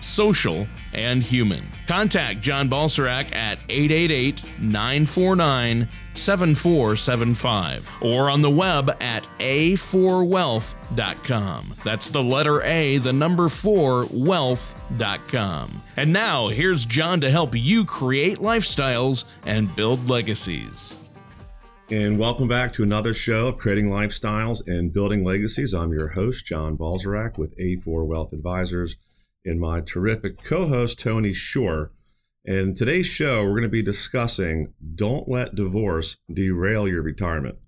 social, 0.00 0.66
and 0.92 1.22
human. 1.22 1.68
Contact 1.86 2.40
John 2.40 2.68
Balserac 2.68 3.32
at 3.34 3.58
888 3.68 4.42
949 4.60 5.88
7475 6.14 8.02
or 8.02 8.28
on 8.30 8.42
the 8.42 8.50
web 8.50 8.96
at 9.00 9.22
a4wealth.com. 9.38 11.74
That's 11.84 12.10
the 12.10 12.22
letter 12.22 12.62
A, 12.62 12.98
the 12.98 13.12
number 13.12 13.48
4, 13.48 14.06
wealth.com. 14.12 15.70
And 15.96 16.12
now, 16.12 16.48
here's 16.48 16.84
John 16.84 17.20
to 17.20 17.30
help 17.30 17.54
you 17.54 17.84
create 17.84 18.38
lifestyles 18.38 19.24
and 19.46 19.74
build 19.76 20.08
legacies. 20.08 20.96
And 21.90 22.18
welcome 22.20 22.46
back 22.46 22.72
to 22.74 22.84
another 22.84 23.12
show 23.12 23.48
of 23.48 23.58
Creating 23.58 23.86
Lifestyles 23.86 24.64
and 24.68 24.92
Building 24.92 25.24
Legacies. 25.24 25.74
I'm 25.74 25.92
your 25.92 26.06
host, 26.08 26.46
John 26.46 26.76
Balserac 26.76 27.36
with 27.36 27.56
A4 27.58 28.06
Wealth 28.06 28.32
Advisors 28.32 28.94
and 29.44 29.60
my 29.60 29.80
terrific 29.80 30.42
co 30.42 30.66
host, 30.66 30.98
Tony 30.98 31.32
Shore. 31.32 31.92
And 32.44 32.76
today's 32.76 33.06
show, 33.06 33.44
we're 33.44 33.50
going 33.50 33.62
to 33.64 33.68
be 33.68 33.82
discussing 33.82 34.72
don't 34.94 35.28
let 35.28 35.54
divorce 35.54 36.16
derail 36.32 36.88
your 36.88 37.02
retirement. 37.02 37.58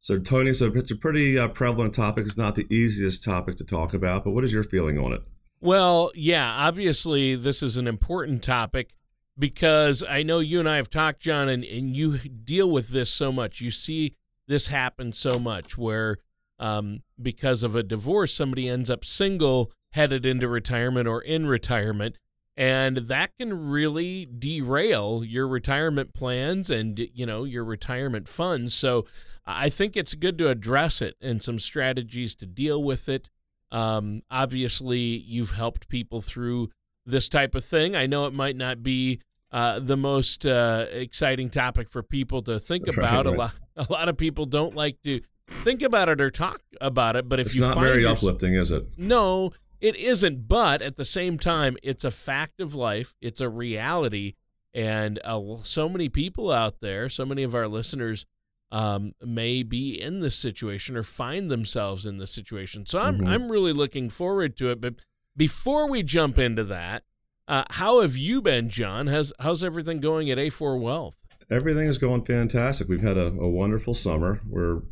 So, 0.00 0.18
Tony, 0.18 0.52
so 0.52 0.66
it's 0.74 0.90
a 0.90 0.96
pretty 0.96 1.38
uh, 1.38 1.48
prevalent 1.48 1.94
topic. 1.94 2.26
It's 2.26 2.36
not 2.36 2.54
the 2.54 2.66
easiest 2.70 3.24
topic 3.24 3.56
to 3.56 3.64
talk 3.64 3.94
about, 3.94 4.24
but 4.24 4.32
what 4.32 4.44
is 4.44 4.52
your 4.52 4.62
feeling 4.62 4.98
on 4.98 5.14
it? 5.14 5.22
Well, 5.60 6.12
yeah, 6.14 6.52
obviously, 6.52 7.36
this 7.36 7.62
is 7.62 7.78
an 7.78 7.88
important 7.88 8.42
topic 8.42 8.90
because 9.38 10.04
I 10.06 10.22
know 10.22 10.40
you 10.40 10.60
and 10.60 10.68
I 10.68 10.76
have 10.76 10.90
talked, 10.90 11.20
John, 11.20 11.48
and, 11.48 11.64
and 11.64 11.96
you 11.96 12.18
deal 12.18 12.70
with 12.70 12.88
this 12.88 13.10
so 13.10 13.32
much. 13.32 13.62
You 13.62 13.70
see 13.70 14.14
this 14.46 14.66
happen 14.66 15.12
so 15.12 15.38
much 15.38 15.78
where 15.78 16.18
um, 16.58 17.02
because 17.20 17.62
of 17.62 17.74
a 17.74 17.82
divorce, 17.82 18.34
somebody 18.34 18.68
ends 18.68 18.90
up 18.90 19.04
single, 19.06 19.72
headed 19.94 20.26
into 20.26 20.48
retirement 20.48 21.06
or 21.06 21.22
in 21.22 21.46
retirement. 21.46 22.18
And 22.56 22.96
that 22.96 23.30
can 23.38 23.70
really 23.70 24.26
derail 24.26 25.24
your 25.24 25.46
retirement 25.46 26.14
plans 26.14 26.70
and 26.70 27.08
you 27.12 27.26
know 27.26 27.44
your 27.44 27.64
retirement 27.64 28.28
funds. 28.28 28.74
So 28.74 29.06
I 29.46 29.68
think 29.68 29.96
it's 29.96 30.14
good 30.14 30.36
to 30.38 30.48
address 30.48 31.00
it 31.00 31.16
and 31.20 31.42
some 31.42 31.58
strategies 31.58 32.34
to 32.36 32.46
deal 32.46 32.82
with 32.82 33.08
it. 33.08 33.30
Um, 33.72 34.22
obviously, 34.30 34.98
you've 34.98 35.52
helped 35.52 35.88
people 35.88 36.20
through 36.20 36.70
this 37.06 37.28
type 37.28 37.54
of 37.54 37.64
thing. 37.64 37.96
I 37.96 38.06
know 38.06 38.26
it 38.26 38.34
might 38.34 38.56
not 38.56 38.82
be 38.82 39.20
uh, 39.52 39.80
the 39.80 39.96
most 39.96 40.46
uh, 40.46 40.86
exciting 40.90 41.50
topic 41.50 41.90
for 41.90 42.02
people 42.02 42.42
to 42.42 42.58
think 42.58 42.86
That's 42.86 42.96
about. 42.96 43.26
Right, 43.26 43.36
right. 43.38 43.50
A 43.76 43.82
lot, 43.82 43.88
a 43.88 43.92
lot 43.92 44.08
of 44.08 44.16
people 44.16 44.46
don't 44.46 44.74
like 44.74 45.02
to 45.02 45.20
think 45.62 45.82
about 45.82 46.08
it 46.08 46.20
or 46.20 46.30
talk 46.30 46.60
about 46.80 47.16
it. 47.16 47.28
But 47.28 47.40
if 47.40 47.46
you 47.46 47.48
it's 47.48 47.56
you 47.56 47.60
not 47.62 47.78
very 47.78 48.06
uplifting, 48.06 48.54
is 48.54 48.70
it? 48.70 48.86
No, 48.96 49.52
it 49.84 49.96
isn't. 49.96 50.48
But 50.48 50.80
at 50.80 50.96
the 50.96 51.04
same 51.04 51.38
time, 51.38 51.76
it's 51.82 52.04
a 52.04 52.10
fact 52.10 52.60
of 52.60 52.74
life. 52.74 53.14
It's 53.20 53.40
a 53.40 53.48
reality, 53.48 54.34
and 54.72 55.20
uh, 55.24 55.58
so 55.62 55.88
many 55.88 56.08
people 56.08 56.50
out 56.50 56.80
there, 56.80 57.08
so 57.08 57.26
many 57.26 57.42
of 57.42 57.54
our 57.54 57.68
listeners. 57.68 58.26
Um, 58.72 59.12
may 59.24 59.62
be 59.62 60.00
in 60.00 60.18
this 60.18 60.34
situation 60.34 60.96
or 60.96 61.04
find 61.04 61.48
themselves 61.48 62.06
in 62.06 62.18
this 62.18 62.32
situation. 62.32 62.86
So 62.86 62.98
I'm 62.98 63.18
mm-hmm. 63.18 63.26
I'm 63.28 63.52
really 63.52 63.72
looking 63.72 64.10
forward 64.10 64.56
to 64.56 64.70
it. 64.70 64.80
But 64.80 64.94
before 65.36 65.88
we 65.88 66.02
jump 66.02 66.40
into 66.40 66.64
that, 66.64 67.04
uh, 67.46 67.62
how 67.70 68.00
have 68.00 68.16
you 68.16 68.42
been, 68.42 68.68
John? 68.68 69.06
Has 69.06 69.32
how's 69.38 69.62
everything 69.62 70.00
going 70.00 70.28
at 70.28 70.38
A4 70.38 70.80
Wealth? 70.80 71.14
Everything 71.50 71.86
is 71.86 71.98
going 71.98 72.24
fantastic. 72.24 72.88
We've 72.88 73.02
had 73.02 73.16
a, 73.16 73.26
a 73.26 73.48
wonderful 73.48 73.94
summer. 73.94 74.40
We're 74.44 74.82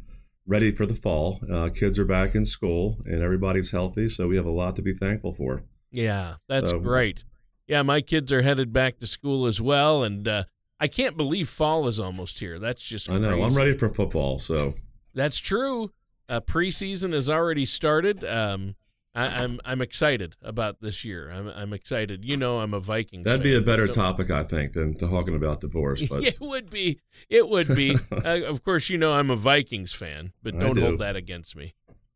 ready 0.46 0.72
for 0.72 0.86
the 0.86 0.94
fall. 0.94 1.40
Uh, 1.50 1.68
kids 1.68 1.98
are 1.98 2.04
back 2.04 2.34
in 2.34 2.44
school, 2.44 2.98
and 3.04 3.22
everybody's 3.22 3.70
healthy, 3.70 4.08
so 4.08 4.28
we 4.28 4.36
have 4.36 4.46
a 4.46 4.50
lot 4.50 4.76
to 4.76 4.82
be 4.82 4.94
thankful 4.94 5.32
for. 5.32 5.64
Yeah, 5.90 6.36
that's 6.48 6.70
so, 6.70 6.80
great. 6.80 7.24
Yeah, 7.66 7.82
my 7.82 8.00
kids 8.00 8.32
are 8.32 8.42
headed 8.42 8.72
back 8.72 8.98
to 8.98 9.06
school 9.06 9.46
as 9.46 9.60
well, 9.60 10.02
and 10.02 10.26
uh, 10.26 10.44
I 10.80 10.88
can't 10.88 11.16
believe 11.16 11.48
fall 11.48 11.86
is 11.86 12.00
almost 12.00 12.40
here. 12.40 12.58
That's 12.58 12.82
just 12.82 13.08
I 13.08 13.18
know. 13.18 13.42
I'm 13.42 13.54
ready 13.54 13.72
for 13.72 13.88
football. 13.88 14.38
So 14.38 14.74
that's 15.14 15.38
true. 15.38 15.92
Uh, 16.28 16.40
preseason 16.40 17.12
has 17.12 17.28
already 17.28 17.64
started. 17.64 18.24
Um, 18.24 18.74
I, 19.14 19.24
am 19.24 19.40
I'm, 19.40 19.60
I'm 19.64 19.82
excited 19.82 20.36
about 20.42 20.80
this 20.80 21.04
year. 21.04 21.30
I'm 21.30 21.48
I'm 21.48 21.72
excited. 21.72 22.24
You 22.24 22.36
know, 22.36 22.60
I'm 22.60 22.72
a 22.72 22.80
Vikings. 22.80 23.24
That'd 23.24 23.40
fan, 23.40 23.44
be 23.44 23.56
a 23.56 23.60
better 23.60 23.86
topic, 23.86 24.30
I 24.30 24.42
think, 24.42 24.72
than 24.72 24.94
talking 24.94 25.34
about 25.34 25.60
divorce. 25.60 26.02
But 26.02 26.24
it 26.24 26.40
would 26.40 26.70
be. 26.70 27.00
It 27.28 27.48
would 27.48 27.68
be. 27.68 27.96
uh, 28.12 28.42
of 28.44 28.64
course, 28.64 28.88
you 28.88 28.96
know 28.96 29.12
I'm 29.12 29.30
a 29.30 29.36
Vikings 29.36 29.92
fan, 29.92 30.32
but 30.42 30.58
don't 30.58 30.76
do. 30.76 30.82
hold 30.82 30.98
that 31.00 31.16
against 31.16 31.56
me. 31.56 31.74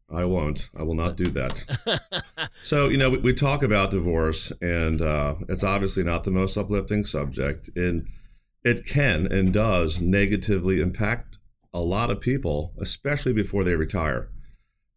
I 0.08 0.24
won't. 0.24 0.70
I 0.74 0.84
will 0.84 0.94
not 0.94 1.16
do 1.16 1.26
that. 1.30 2.00
so 2.64 2.88
you 2.88 2.96
know, 2.96 3.10
we, 3.10 3.18
we, 3.18 3.34
talk 3.34 3.62
about 3.62 3.90
divorce, 3.90 4.52
and 4.62 5.02
uh, 5.02 5.34
it's 5.48 5.64
obviously 5.64 6.04
not 6.04 6.24
the 6.24 6.30
most 6.30 6.56
uplifting 6.56 7.04
subject, 7.04 7.68
and 7.76 8.06
it 8.64 8.86
can 8.86 9.30
and 9.30 9.52
does 9.52 10.00
negatively 10.00 10.80
impact 10.80 11.38
a 11.74 11.80
lot 11.80 12.10
of 12.10 12.20
people, 12.20 12.72
especially 12.80 13.32
before 13.32 13.64
they 13.64 13.74
retire. 13.74 14.30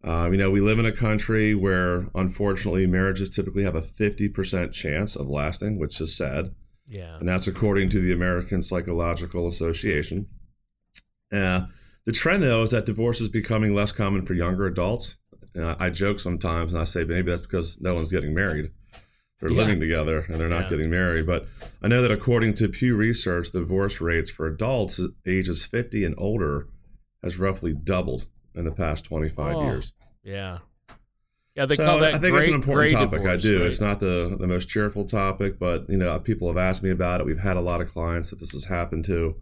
Um, 0.04 0.32
you 0.32 0.40
know, 0.40 0.50
we 0.50 0.62
live 0.62 0.80
in 0.80 0.86
a 0.86 0.94
country 0.94 1.54
where 1.54 2.08
unfortunately 2.16 2.88
marriages 2.88 3.30
typically 3.30 3.64
have 3.64 3.76
a 3.76 3.82
50% 3.82 4.72
chance 4.72 5.16
of 5.16 5.28
lasting, 5.28 5.78
which 5.78 6.00
is 6.00 6.16
sad. 6.16 6.56
Yeah. 6.88 7.18
And 7.18 7.28
that's 7.28 7.48
according 7.48 7.90
to 7.90 8.02
the 8.02 8.14
American 8.14 8.62
Psychological 8.62 9.46
Association. 9.46 10.28
Uh, 11.32 11.64
the 12.06 12.12
trend, 12.12 12.44
though, 12.44 12.64
is 12.64 12.72
that 12.72 12.86
divorce 12.86 13.20
is 13.20 13.30
becoming 13.30 13.76
less 13.76 13.92
common 13.92 14.26
for 14.26 14.34
younger 14.34 14.66
adults. 14.66 15.18
And 15.54 15.66
I, 15.66 15.76
I 15.80 15.90
joke 15.90 16.20
sometimes 16.20 16.74
and 16.74 16.82
I 16.82 16.86
say 16.86 17.04
maybe 17.04 17.30
that's 17.30 17.42
because 17.42 17.80
no 17.82 17.94
one's 17.94 18.12
getting 18.12 18.34
married. 18.34 18.72
They're 19.40 19.52
yeah. 19.52 19.58
living 19.58 19.80
together 19.80 20.26
and 20.28 20.36
they're 20.36 20.50
not 20.50 20.64
yeah. 20.64 20.70
getting 20.70 20.90
married. 20.90 21.26
But 21.26 21.48
I 21.82 21.88
know 21.88 22.02
that 22.02 22.12
according 22.12 22.56
to 22.56 22.70
Pew 22.70 22.96
Research, 22.96 23.52
the 23.52 23.60
divorce 23.60 24.00
rates 24.00 24.30
for 24.30 24.48
adults 24.48 25.00
ages 25.28 25.66
50 25.66 26.06
and 26.06 26.16
older 26.18 26.68
has 27.22 27.38
roughly 27.38 27.74
doubled 27.74 28.28
in 28.56 28.66
the 28.66 28.72
past 28.72 29.06
25 29.06 29.56
oh, 29.56 29.64
years. 29.64 29.94
Yeah. 30.24 30.60
Yeah, 31.56 31.66
they 31.66 31.76
so 31.76 31.86
call 31.86 32.00
that 32.00 32.16
I 32.16 32.18
think 32.20 32.32
great, 32.32 32.40
it's 32.40 32.48
an 32.48 32.54
important 32.54 32.94
topic. 32.94 33.20
Divorce, 33.20 33.34
I 33.34 33.36
do. 33.36 33.60
Right? 33.60 33.68
It's 33.68 33.82
not 33.82 34.00
the 34.00 34.38
the 34.40 34.48
most 34.48 34.70
cheerful 34.70 35.04
topic, 35.04 35.60
but 35.60 35.90
you 35.90 35.98
know, 35.98 36.18
people 36.20 36.48
have 36.48 36.56
asked 36.56 36.84
me 36.84 36.90
about 36.90 37.20
it. 37.20 37.26
We've 37.26 37.40
had 37.40 37.58
a 37.58 37.62
lot 37.62 37.82
of 37.82 37.92
clients 37.92 38.30
that 38.30 38.40
this 38.40 38.54
has 38.54 38.66
happened 38.66 39.04
to, 39.06 39.36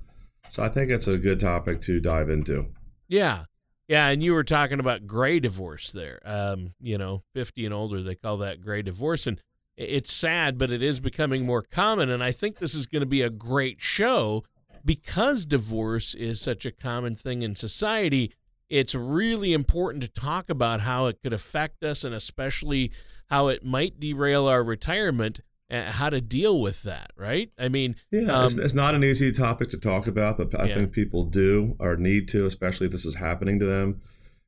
so 0.49 0.63
I 0.63 0.69
think 0.69 0.89
it's 0.89 1.07
a 1.07 1.19
good 1.19 1.39
topic 1.39 1.79
to 1.81 1.99
dive 1.99 2.29
into. 2.29 2.67
Yeah, 3.07 3.43
yeah, 3.87 4.07
and 4.07 4.23
you 4.23 4.33
were 4.33 4.43
talking 4.43 4.79
about 4.79 5.05
gray 5.05 5.39
divorce 5.39 5.91
there. 5.91 6.19
Um, 6.25 6.73
you 6.81 6.97
know, 6.97 7.21
fifty 7.35 7.65
and 7.65 7.73
older, 7.73 8.01
they 8.01 8.15
call 8.15 8.37
that 8.37 8.61
gray 8.61 8.81
divorce, 8.81 9.27
and 9.27 9.39
it's 9.75 10.11
sad, 10.11 10.57
but 10.57 10.71
it 10.71 10.81
is 10.81 10.99
becoming 10.99 11.45
more 11.45 11.61
common. 11.61 12.09
And 12.09 12.23
I 12.23 12.31
think 12.31 12.57
this 12.57 12.73
is 12.73 12.87
going 12.87 13.01
to 13.01 13.05
be 13.05 13.21
a 13.21 13.29
great 13.29 13.79
show 13.79 14.43
because 14.83 15.45
divorce 15.45 16.15
is 16.15 16.41
such 16.41 16.65
a 16.65 16.71
common 16.71 17.15
thing 17.15 17.43
in 17.43 17.55
society 17.55 18.33
it's 18.69 18.95
really 18.95 19.53
important 19.53 20.03
to 20.03 20.09
talk 20.09 20.49
about 20.49 20.81
how 20.81 21.05
it 21.05 21.19
could 21.21 21.33
affect 21.33 21.83
us 21.83 22.03
and 22.03 22.13
especially 22.13 22.91
how 23.29 23.47
it 23.47 23.63
might 23.63 23.99
derail 23.99 24.47
our 24.47 24.63
retirement 24.63 25.41
and 25.69 25.93
how 25.93 26.09
to 26.09 26.21
deal 26.21 26.61
with 26.61 26.83
that, 26.83 27.11
right? 27.17 27.51
I 27.57 27.67
mean, 27.67 27.95
yeah, 28.09 28.39
um, 28.39 28.45
it's, 28.45 28.55
it's, 28.55 28.73
not 28.73 28.95
an 28.95 29.03
easy 29.03 29.31
topic 29.33 29.69
to 29.71 29.77
talk 29.77 30.07
about, 30.07 30.37
but 30.37 30.57
I 30.59 30.65
yeah. 30.65 30.75
think 30.75 30.91
people 30.93 31.25
do 31.25 31.75
or 31.79 31.97
need 31.97 32.29
to, 32.29 32.45
especially 32.45 32.85
if 32.85 32.93
this 32.93 33.05
is 33.05 33.15
happening 33.15 33.59
to 33.59 33.65
them. 33.65 34.01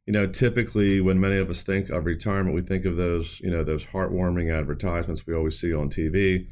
You 0.05 0.13
know, 0.13 0.27
typically 0.27 1.01
when 1.01 1.19
many 1.19 1.37
of 1.37 1.49
us 1.49 1.61
think 1.61 1.89
of 1.89 2.05
retirement, 2.05 2.55
we 2.55 2.61
think 2.61 2.85
of 2.85 2.95
those, 2.95 3.39
you 3.41 3.51
know, 3.51 3.63
those 3.63 3.87
heartwarming 3.87 4.51
advertisements 4.51 5.27
we 5.27 5.35
always 5.35 5.59
see 5.59 5.73
on 5.73 5.89
TV. 5.89 6.47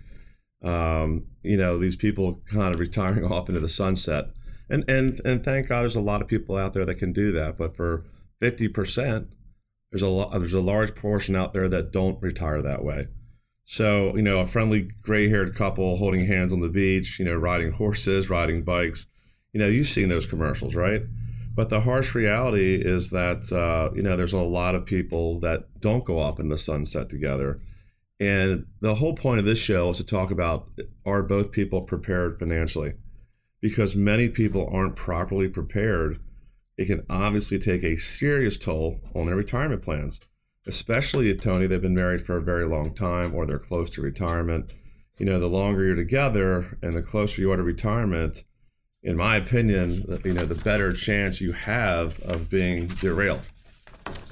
Um, 0.61 1.27
you 1.43 1.57
know, 1.57 1.77
these 1.77 1.95
people 1.95 2.41
kind 2.45 2.73
of 2.73 2.79
retiring 2.79 3.25
off 3.31 3.47
into 3.47 3.61
the 3.61 3.69
sunset 3.69 4.27
and 4.69 4.83
and 4.89 5.21
and 5.25 5.43
thank 5.43 5.67
God, 5.67 5.83
there's 5.83 5.95
a 5.95 6.01
lot 6.01 6.21
of 6.21 6.27
people 6.27 6.57
out 6.57 6.73
there 6.73 6.85
that 6.85 6.95
can 6.95 7.13
do 7.13 7.31
that. 7.31 7.57
But 7.57 7.75
for 7.75 8.05
fifty 8.39 8.67
percent, 8.67 9.29
there's 9.91 10.01
a 10.01 10.07
lot, 10.07 10.31
there's 10.31 10.53
a 10.53 10.61
large 10.61 10.95
portion 10.95 11.35
out 11.35 11.53
there 11.53 11.69
that 11.69 11.91
don't 11.91 12.21
retire 12.21 12.61
that 12.61 12.83
way. 12.83 13.07
So 13.65 14.15
you 14.15 14.21
know, 14.21 14.39
a 14.39 14.45
friendly 14.45 14.89
gray-haired 15.01 15.55
couple 15.55 15.97
holding 15.97 16.25
hands 16.25 16.53
on 16.53 16.61
the 16.61 16.69
beach, 16.69 17.19
you 17.19 17.25
know, 17.25 17.35
riding 17.35 17.71
horses, 17.71 18.29
riding 18.29 18.63
bikes. 18.63 19.07
You 19.53 19.59
know, 19.59 19.67
you've 19.67 19.87
seen 19.87 20.09
those 20.09 20.25
commercials, 20.25 20.75
right? 20.75 21.03
But 21.55 21.69
the 21.69 21.81
harsh 21.81 22.13
reality 22.13 22.75
is 22.75 23.09
that 23.09 23.51
uh, 23.51 23.91
you 23.95 24.03
know 24.03 24.15
there's 24.15 24.33
a 24.33 24.37
lot 24.39 24.75
of 24.75 24.85
people 24.85 25.39
that 25.39 25.81
don't 25.81 26.05
go 26.05 26.19
off 26.19 26.39
in 26.39 26.49
the 26.49 26.57
sunset 26.57 27.09
together. 27.09 27.59
And 28.19 28.65
the 28.81 28.95
whole 28.95 29.15
point 29.15 29.39
of 29.39 29.45
this 29.45 29.59
show 29.59 29.89
is 29.89 29.97
to 29.97 30.03
talk 30.03 30.31
about 30.31 30.69
are 31.05 31.23
both 31.23 31.51
people 31.51 31.81
prepared 31.81 32.37
financially? 32.37 32.93
Because 33.61 33.95
many 33.95 34.29
people 34.29 34.69
aren't 34.71 34.95
properly 34.95 35.47
prepared. 35.47 36.19
It 36.77 36.85
can 36.85 37.05
obviously 37.09 37.57
take 37.59 37.83
a 37.83 37.95
serious 37.95 38.57
toll 38.57 38.99
on 39.15 39.25
their 39.25 39.35
retirement 39.35 39.81
plans, 39.81 40.19
especially 40.67 41.29
if 41.29 41.41
Tony 41.41 41.67
they've 41.67 41.81
been 41.81 41.95
married 41.95 42.21
for 42.21 42.37
a 42.37 42.41
very 42.41 42.65
long 42.65 42.93
time 42.93 43.33
or 43.33 43.45
they're 43.45 43.57
close 43.57 43.89
to 43.91 44.01
retirement. 44.01 44.71
You 45.17 45.25
know, 45.25 45.39
the 45.39 45.47
longer 45.47 45.83
you're 45.83 45.95
together 45.95 46.77
and 46.83 46.95
the 46.95 47.01
closer 47.01 47.41
you 47.41 47.51
are 47.51 47.57
to 47.57 47.63
retirement, 47.63 48.43
in 49.01 49.15
my 49.15 49.37
opinion, 49.37 50.19
you 50.23 50.33
know, 50.33 50.45
the 50.45 50.61
better 50.63 50.91
chance 50.91 51.41
you 51.41 51.53
have 51.53 52.19
of 52.19 52.49
being 52.51 52.87
derailed. 52.87 53.41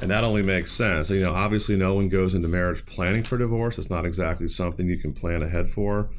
And 0.01 0.11
that 0.11 0.23
only 0.23 0.43
makes 0.43 0.71
sense. 0.71 1.09
You 1.09 1.21
know, 1.21 1.33
obviously, 1.33 1.75
no 1.75 1.95
one 1.95 2.09
goes 2.09 2.33
into 2.33 2.47
marriage 2.47 2.85
planning 2.85 3.23
for 3.23 3.37
divorce. 3.37 3.77
It's 3.77 3.89
not 3.89 4.05
exactly 4.05 4.47
something 4.47 4.87
you 4.87 4.97
can 4.97 5.13
plan 5.13 5.41
ahead 5.41 5.69
for. 5.69 6.09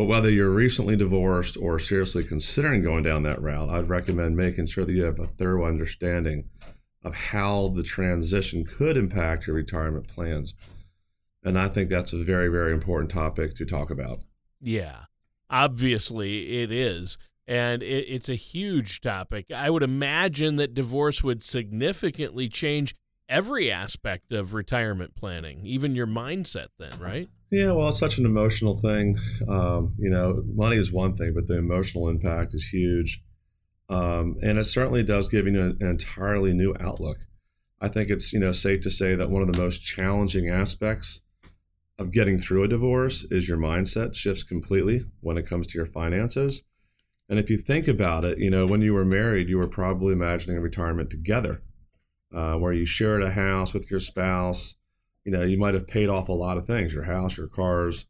But 0.00 0.06
whether 0.06 0.30
you're 0.30 0.48
recently 0.48 0.96
divorced 0.96 1.58
or 1.58 1.78
seriously 1.78 2.24
considering 2.24 2.82
going 2.82 3.02
down 3.02 3.22
that 3.24 3.42
route, 3.42 3.68
I'd 3.68 3.90
recommend 3.90 4.34
making 4.34 4.64
sure 4.64 4.86
that 4.86 4.94
you 4.94 5.02
have 5.02 5.18
a 5.18 5.26
thorough 5.26 5.66
understanding 5.66 6.48
of 7.04 7.14
how 7.14 7.68
the 7.68 7.82
transition 7.82 8.64
could 8.64 8.96
impact 8.96 9.46
your 9.46 9.56
retirement 9.56 10.08
plans. 10.08 10.54
And 11.44 11.58
I 11.58 11.68
think 11.68 11.90
that's 11.90 12.14
a 12.14 12.24
very, 12.24 12.48
very 12.48 12.72
important 12.72 13.10
topic 13.10 13.54
to 13.56 13.66
talk 13.66 13.90
about. 13.90 14.20
Yeah, 14.58 15.00
obviously 15.50 16.62
it 16.62 16.72
is 16.72 17.18
and 17.46 17.82
it, 17.82 18.06
it's 18.08 18.30
a 18.30 18.36
huge 18.36 19.02
topic. 19.02 19.52
I 19.54 19.68
would 19.68 19.82
imagine 19.82 20.56
that 20.56 20.72
divorce 20.72 21.22
would 21.22 21.42
significantly 21.42 22.48
change 22.48 22.94
every 23.28 23.70
aspect 23.70 24.32
of 24.32 24.54
retirement 24.54 25.14
planning, 25.14 25.66
even 25.66 25.94
your 25.94 26.06
mindset, 26.06 26.68
then, 26.78 26.98
right? 26.98 27.28
Yeah, 27.50 27.72
well, 27.72 27.88
it's 27.88 27.98
such 27.98 28.18
an 28.18 28.26
emotional 28.26 28.76
thing. 28.76 29.18
Um, 29.48 29.94
you 29.98 30.08
know, 30.08 30.42
money 30.54 30.76
is 30.76 30.92
one 30.92 31.14
thing, 31.16 31.34
but 31.34 31.48
the 31.48 31.58
emotional 31.58 32.08
impact 32.08 32.54
is 32.54 32.68
huge. 32.68 33.22
Um, 33.88 34.36
and 34.40 34.56
it 34.56 34.64
certainly 34.64 35.02
does 35.02 35.28
give 35.28 35.46
you 35.46 35.60
an, 35.60 35.78
entirely 35.80 36.52
new 36.52 36.76
outlook. 36.78 37.18
I 37.80 37.88
think 37.88 38.08
it's 38.08 38.32
you 38.32 38.38
know 38.38 38.52
safe 38.52 38.82
to 38.82 38.90
say 38.90 39.16
that 39.16 39.30
one 39.30 39.42
of 39.42 39.52
the 39.52 39.60
most 39.60 39.78
challenging 39.78 40.48
aspects 40.48 41.22
of 41.98 42.12
getting 42.12 42.38
through 42.38 42.62
a 42.62 42.68
divorce 42.68 43.24
is 43.30 43.48
your 43.48 43.58
mindset 43.58 44.14
shifts 44.14 44.44
completely 44.44 45.02
when 45.20 45.36
it 45.36 45.46
comes 45.46 45.66
to 45.68 45.78
your 45.78 45.86
finances. 45.86 46.62
And 47.28 47.38
if 47.38 47.50
you 47.50 47.58
think 47.58 47.88
about 47.88 48.24
it, 48.24 48.38
you 48.38 48.50
know, 48.50 48.66
when 48.66 48.80
you 48.80 48.94
were 48.94 49.04
married, 49.04 49.48
you 49.48 49.58
were 49.58 49.68
probably 49.68 50.12
imagining 50.12 50.56
a 50.56 50.60
retirement 50.60 51.10
together, 51.10 51.62
uh, 52.34 52.54
where 52.54 52.72
you 52.72 52.86
shared 52.86 53.22
a 53.22 53.32
house 53.32 53.74
with 53.74 53.90
your 53.90 54.00
spouse. 54.00 54.76
You 55.24 55.32
know, 55.32 55.42
you 55.42 55.58
might 55.58 55.74
have 55.74 55.86
paid 55.86 56.08
off 56.08 56.28
a 56.28 56.32
lot 56.32 56.56
of 56.56 56.66
things 56.66 56.94
your 56.94 57.04
house, 57.04 57.36
your 57.36 57.48
cars. 57.48 58.06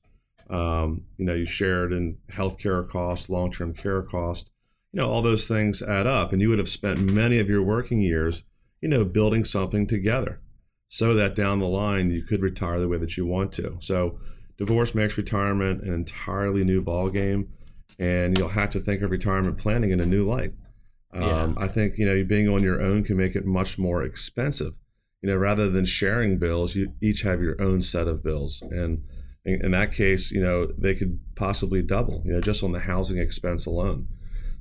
Um, 0.49 1.05
you 1.17 1.25
know, 1.25 1.35
you 1.35 1.47
shared 1.47 1.93
in 1.93 2.19
healthcare 2.33 2.89
costs, 2.89 3.29
long 3.29 3.53
term 3.53 3.75
care 3.75 4.03
costs. 4.03 4.51
You 4.93 5.01
know, 5.01 5.11
all 5.11 5.23
those 5.23 5.47
things 5.47 5.83
add 5.83 6.07
up. 6.07 6.33
And 6.33 6.41
you 6.41 6.49
would 6.49 6.59
have 6.59 6.69
spent 6.69 7.01
many 7.01 7.39
of 7.39 7.49
your 7.49 7.62
working 7.62 8.01
years, 8.01 8.43
you 8.81 8.89
know, 8.89 9.05
building 9.05 9.45
something 9.45 9.87
together 9.87 10.41
so 10.89 11.15
that 11.15 11.37
down 11.37 11.61
the 11.61 11.69
line 11.69 12.11
you 12.11 12.23
could 12.23 12.43
retire 12.43 12.81
the 12.81 12.89
way 12.89 12.99
that 12.99 13.17
you 13.17 13.27
want 13.27 13.53
to. 13.53 13.77
So, 13.81 14.19
divorce 14.59 14.95
makes 14.95 15.17
retirement 15.17 15.83
an 15.83 15.93
entirely 15.93 16.65
new 16.65 16.83
ballgame 16.83 17.49
and 17.99 18.37
you'll 18.37 18.49
have 18.49 18.71
to 18.71 18.81
think 18.81 19.03
of 19.03 19.11
retirement 19.11 19.59
planning 19.59 19.91
in 19.91 20.01
a 20.01 20.07
new 20.07 20.25
light. 20.25 20.53
Um, 21.12 21.23
yeah. 21.23 21.53
I 21.59 21.69
think 21.69 21.99
you 21.99 22.07
know 22.07 22.25
being 22.25 22.49
on 22.49 22.62
your 22.62 22.81
own 22.81 23.05
can 23.05 23.17
make 23.17 23.37
it 23.37 23.45
much 23.45 23.79
more 23.79 24.03
expensive. 24.03 24.75
You 25.22 25.31
know, 25.31 25.37
rather 25.37 25.69
than 25.69 25.84
sharing 25.84 26.38
bills, 26.38 26.75
you 26.75 26.94
each 27.00 27.22
have 27.22 27.43
your 27.43 27.61
own 27.61 27.82
set 27.82 28.08
of 28.08 28.22
bills, 28.22 28.62
and 28.62 29.05
in, 29.44 29.64
in 29.64 29.70
that 29.72 29.93
case, 29.93 30.31
you 30.31 30.40
know 30.40 30.67
they 30.78 30.94
could 30.94 31.20
possibly 31.34 31.82
double. 31.82 32.22
You 32.25 32.32
know, 32.32 32.40
just 32.40 32.62
on 32.62 32.72
the 32.72 32.81
housing 32.81 33.19
expense 33.19 33.67
alone. 33.67 34.08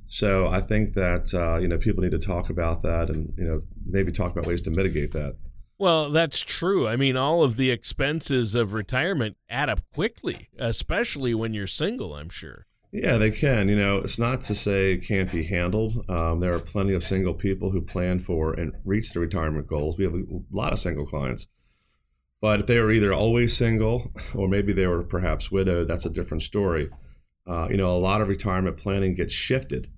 So 0.06 0.48
I 0.48 0.60
think 0.60 0.94
that 0.94 1.32
uh, 1.32 1.58
you 1.58 1.68
know 1.68 1.78
people 1.78 2.02
need 2.02 2.10
to 2.10 2.18
talk 2.18 2.50
about 2.50 2.82
that, 2.82 3.08
and 3.08 3.32
you 3.36 3.44
know 3.44 3.62
maybe 3.86 4.12
talk 4.12 4.32
about 4.32 4.46
ways 4.46 4.62
to 4.62 4.70
mitigate 4.70 5.12
that. 5.12 5.36
Well, 5.78 6.10
that's 6.10 6.40
true. 6.40 6.86
I 6.86 6.96
mean, 6.96 7.16
all 7.16 7.42
of 7.42 7.56
the 7.56 7.70
expenses 7.70 8.54
of 8.54 8.74
retirement 8.74 9.38
add 9.48 9.70
up 9.70 9.80
quickly, 9.94 10.48
especially 10.58 11.32
when 11.32 11.54
you're 11.54 11.66
single. 11.66 12.14
I'm 12.14 12.28
sure. 12.28 12.66
Yeah, 12.92 13.18
they 13.18 13.30
can. 13.30 13.68
You 13.68 13.76
know, 13.76 13.98
it's 13.98 14.18
not 14.18 14.42
to 14.42 14.54
say 14.54 14.92
it 14.92 15.06
can't 15.06 15.30
be 15.30 15.44
handled. 15.44 16.04
Um, 16.10 16.40
there 16.40 16.52
are 16.54 16.58
plenty 16.58 16.92
of 16.92 17.04
single 17.04 17.34
people 17.34 17.70
who 17.70 17.80
plan 17.80 18.18
for 18.18 18.52
and 18.52 18.72
reach 18.84 19.12
their 19.12 19.22
retirement 19.22 19.68
goals. 19.68 19.96
We 19.96 20.04
have 20.04 20.14
a 20.14 20.24
lot 20.50 20.72
of 20.72 20.78
single 20.78 21.06
clients. 21.06 21.46
But 22.40 22.60
if 22.60 22.66
they 22.66 22.80
were 22.80 22.90
either 22.90 23.12
always 23.12 23.56
single 23.56 24.12
or 24.34 24.48
maybe 24.48 24.72
they 24.72 24.86
were 24.86 25.04
perhaps 25.04 25.52
widowed, 25.52 25.88
that's 25.88 26.06
a 26.06 26.10
different 26.10 26.42
story. 26.42 26.88
Uh, 27.46 27.68
you 27.70 27.76
know, 27.76 27.94
a 27.94 27.98
lot 27.98 28.20
of 28.20 28.28
retirement 28.28 28.76
planning 28.76 29.14
gets 29.14 29.32
shifted 29.32 29.88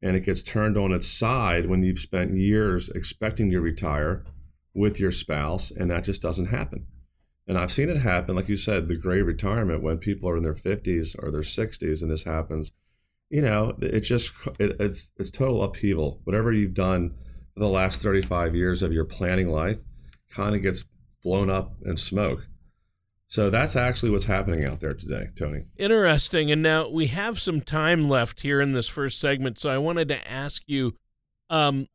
and 0.00 0.16
it 0.16 0.24
gets 0.24 0.42
turned 0.42 0.76
on 0.76 0.92
its 0.92 1.08
side 1.08 1.66
when 1.66 1.82
you've 1.82 1.98
spent 1.98 2.32
years 2.32 2.88
expecting 2.90 3.50
to 3.50 3.60
retire 3.60 4.24
with 4.74 5.00
your 5.00 5.10
spouse, 5.10 5.72
and 5.72 5.90
that 5.90 6.04
just 6.04 6.22
doesn't 6.22 6.46
happen. 6.46 6.86
And 7.48 7.56
I've 7.56 7.72
seen 7.72 7.88
it 7.88 7.96
happen, 7.96 8.36
like 8.36 8.48
you 8.50 8.58
said, 8.58 8.88
the 8.88 8.96
gray 8.96 9.22
retirement 9.22 9.82
when 9.82 9.96
people 9.96 10.28
are 10.28 10.36
in 10.36 10.42
their 10.42 10.54
50s 10.54 11.16
or 11.18 11.30
their 11.30 11.40
60s 11.40 12.02
and 12.02 12.10
this 12.10 12.24
happens. 12.24 12.72
You 13.30 13.40
know, 13.40 13.74
it 13.80 14.00
just 14.00 14.32
it, 14.58 14.76
it's 14.78 15.10
it's 15.16 15.30
total 15.30 15.62
upheaval. 15.62 16.20
Whatever 16.24 16.52
you've 16.52 16.74
done 16.74 17.14
for 17.54 17.60
the 17.60 17.68
last 17.68 18.02
35 18.02 18.54
years 18.54 18.82
of 18.82 18.92
your 18.92 19.04
planning 19.04 19.48
life 19.48 19.78
kind 20.30 20.54
of 20.54 20.62
gets 20.62 20.84
blown 21.22 21.48
up 21.48 21.74
in 21.84 21.96
smoke. 21.96 22.48
So 23.28 23.50
that's 23.50 23.76
actually 23.76 24.10
what's 24.10 24.24
happening 24.24 24.64
out 24.64 24.80
there 24.80 24.94
today, 24.94 25.28
Tony. 25.36 25.64
Interesting. 25.76 26.50
And 26.50 26.62
now 26.62 26.88
we 26.88 27.08
have 27.08 27.38
some 27.38 27.60
time 27.60 28.08
left 28.08 28.40
here 28.40 28.60
in 28.60 28.72
this 28.72 28.88
first 28.88 29.20
segment, 29.20 29.58
so 29.58 29.68
I 29.68 29.76
wanted 29.78 30.08
to 30.08 30.30
ask 30.30 30.62
you 30.66 30.94
um, 31.50 31.86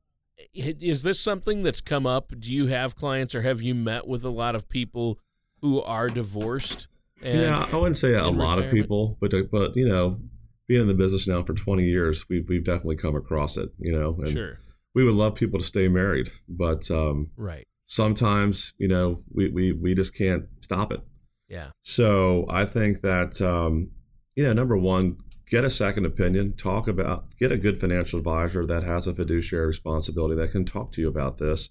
is 0.54 1.04
this 1.04 1.20
something 1.20 1.64
that's 1.64 1.82
come 1.82 2.08
up? 2.08 2.32
Do 2.40 2.52
you 2.52 2.68
have 2.68 2.96
clients 2.96 3.36
or 3.36 3.44
have 3.44 3.62
you 3.62 3.76
met 3.76 4.08
with 4.08 4.24
a 4.24 4.30
lot 4.30 4.56
of 4.56 4.68
people 4.68 5.20
who 5.63 5.81
are 5.81 6.10
divorced. 6.10 6.88
yeah, 7.24 7.65
I 7.71 7.77
wouldn't 7.77 7.98
say 7.98 8.13
a 8.15 8.27
lot 8.27 8.62
of 8.62 8.69
people, 8.69 9.18
but 9.21 9.33
but 9.50 9.75
you 9.77 9.88
know, 9.88 10.19
being 10.68 10.81
in 10.81 10.88
the 10.88 10.94
business 10.94 11.25
now 11.25 11.42
for 11.42 11.54
20 11.54 11.83
years, 11.86 12.25
we've 12.30 12.48
we've 12.50 12.65
definitely 12.65 12.98
come 12.98 13.15
across 13.15 13.56
it. 13.56 13.69
You 13.80 13.94
know, 13.94 14.13
and 14.19 14.27
sure. 14.27 14.60
We 14.94 15.06
would 15.06 15.13
love 15.13 15.36
people 15.36 15.60
to 15.60 15.65
stay 15.65 15.88
married, 15.88 16.30
but 16.48 16.92
um, 16.92 17.31
right. 17.38 17.63
Sometimes 17.88 18.74
you 18.77 18.89
know 18.89 19.24
we 19.33 19.50
we 19.50 19.71
we 19.71 19.95
just 19.95 20.15
can't 20.15 20.45
stop 20.61 20.92
it. 20.92 20.99
Yeah. 21.47 21.69
So 21.81 22.45
I 22.49 22.66
think 22.66 23.02
that 23.02 23.42
um, 23.42 23.92
you 24.35 24.44
know, 24.44 24.52
number 24.52 24.78
one, 24.78 25.16
get 25.47 25.64
a 25.64 25.69
second 25.69 26.06
opinion. 26.06 26.57
Talk 26.57 26.90
about 26.90 27.38
get 27.40 27.54
a 27.54 27.57
good 27.57 27.80
financial 27.80 28.19
advisor 28.19 28.66
that 28.66 28.83
has 28.83 29.07
a 29.07 29.16
fiduciary 29.16 29.68
responsibility 29.68 30.35
that 30.35 30.52
can 30.52 30.66
talk 30.66 30.92
to 30.92 31.02
you 31.02 31.07
about 31.07 31.38
this 31.38 31.69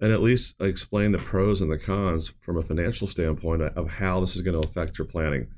and 0.00 0.12
at 0.12 0.20
least 0.20 0.54
explain 0.60 1.12
the 1.12 1.18
pros 1.18 1.60
and 1.60 1.70
the 1.70 1.78
cons 1.78 2.32
from 2.40 2.56
a 2.56 2.62
financial 2.62 3.06
standpoint 3.06 3.62
of 3.62 3.92
how 3.92 4.20
this 4.20 4.36
is 4.36 4.42
going 4.42 4.60
to 4.60 4.66
affect 4.66 4.98
your 4.98 5.06
planning 5.06 5.48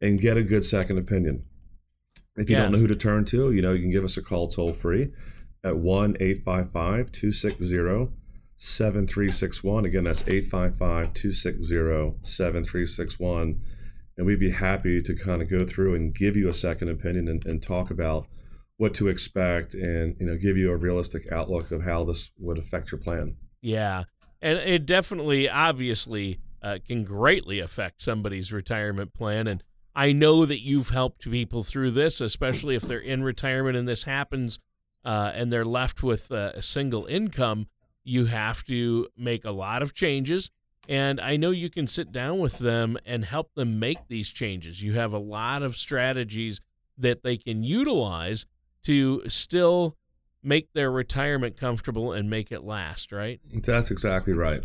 and 0.00 0.20
get 0.20 0.36
a 0.36 0.42
good 0.42 0.64
second 0.64 0.98
opinion. 0.98 1.44
If 2.36 2.48
you 2.48 2.56
yeah. 2.56 2.62
don't 2.62 2.72
know 2.72 2.78
who 2.78 2.86
to 2.86 2.96
turn 2.96 3.24
to, 3.26 3.52
you 3.52 3.62
know, 3.62 3.72
you 3.72 3.80
can 3.80 3.90
give 3.90 4.04
us 4.04 4.16
a 4.16 4.22
call 4.22 4.46
toll 4.46 4.72
free 4.72 5.12
at 5.64 5.76
1 5.76 6.16
855 6.20 7.10
260 7.10 8.12
7361. 8.56 9.84
Again, 9.84 10.04
that's 10.04 10.22
855 10.26 11.14
260 11.14 12.18
7361. 12.22 13.60
And 14.16 14.26
we'd 14.26 14.40
be 14.40 14.50
happy 14.50 15.00
to 15.00 15.14
kind 15.14 15.42
of 15.42 15.48
go 15.48 15.64
through 15.64 15.94
and 15.94 16.14
give 16.14 16.36
you 16.36 16.48
a 16.48 16.52
second 16.52 16.88
opinion 16.88 17.28
and, 17.28 17.44
and 17.46 17.62
talk 17.62 17.90
about 17.90 18.26
what 18.76 18.94
to 18.94 19.08
expect 19.08 19.74
and, 19.74 20.16
you 20.20 20.26
know, 20.26 20.36
give 20.36 20.56
you 20.56 20.70
a 20.70 20.76
realistic 20.76 21.30
outlook 21.32 21.70
of 21.70 21.82
how 21.82 22.04
this 22.04 22.30
would 22.38 22.58
affect 22.58 22.92
your 22.92 23.00
plan. 23.00 23.36
Yeah. 23.60 24.04
And 24.40 24.58
it 24.58 24.86
definitely, 24.86 25.48
obviously, 25.48 26.38
uh, 26.62 26.78
can 26.86 27.04
greatly 27.04 27.60
affect 27.60 28.00
somebody's 28.00 28.52
retirement 28.52 29.14
plan. 29.14 29.46
And 29.46 29.62
I 29.94 30.12
know 30.12 30.46
that 30.46 30.60
you've 30.60 30.90
helped 30.90 31.28
people 31.30 31.64
through 31.64 31.92
this, 31.92 32.20
especially 32.20 32.74
if 32.74 32.82
they're 32.82 32.98
in 32.98 33.22
retirement 33.22 33.76
and 33.76 33.88
this 33.88 34.04
happens 34.04 34.58
uh, 35.04 35.32
and 35.34 35.52
they're 35.52 35.64
left 35.64 36.02
with 36.02 36.30
uh, 36.30 36.52
a 36.54 36.62
single 36.62 37.06
income. 37.06 37.66
You 38.04 38.26
have 38.26 38.64
to 38.66 39.08
make 39.16 39.44
a 39.44 39.50
lot 39.50 39.82
of 39.82 39.94
changes. 39.94 40.50
And 40.88 41.20
I 41.20 41.36
know 41.36 41.50
you 41.50 41.68
can 41.68 41.86
sit 41.86 42.12
down 42.12 42.38
with 42.38 42.58
them 42.58 42.96
and 43.04 43.24
help 43.24 43.54
them 43.54 43.78
make 43.78 44.08
these 44.08 44.30
changes. 44.30 44.82
You 44.82 44.94
have 44.94 45.12
a 45.12 45.18
lot 45.18 45.62
of 45.62 45.76
strategies 45.76 46.60
that 46.96 47.22
they 47.22 47.36
can 47.36 47.62
utilize 47.62 48.46
to 48.84 49.22
still 49.28 49.96
make 50.48 50.72
their 50.72 50.90
retirement 50.90 51.58
comfortable 51.58 52.12
and 52.12 52.30
make 52.30 52.50
it 52.50 52.64
last, 52.64 53.12
right? 53.12 53.38
That's 53.52 53.90
exactly 53.90 54.32
right. 54.32 54.62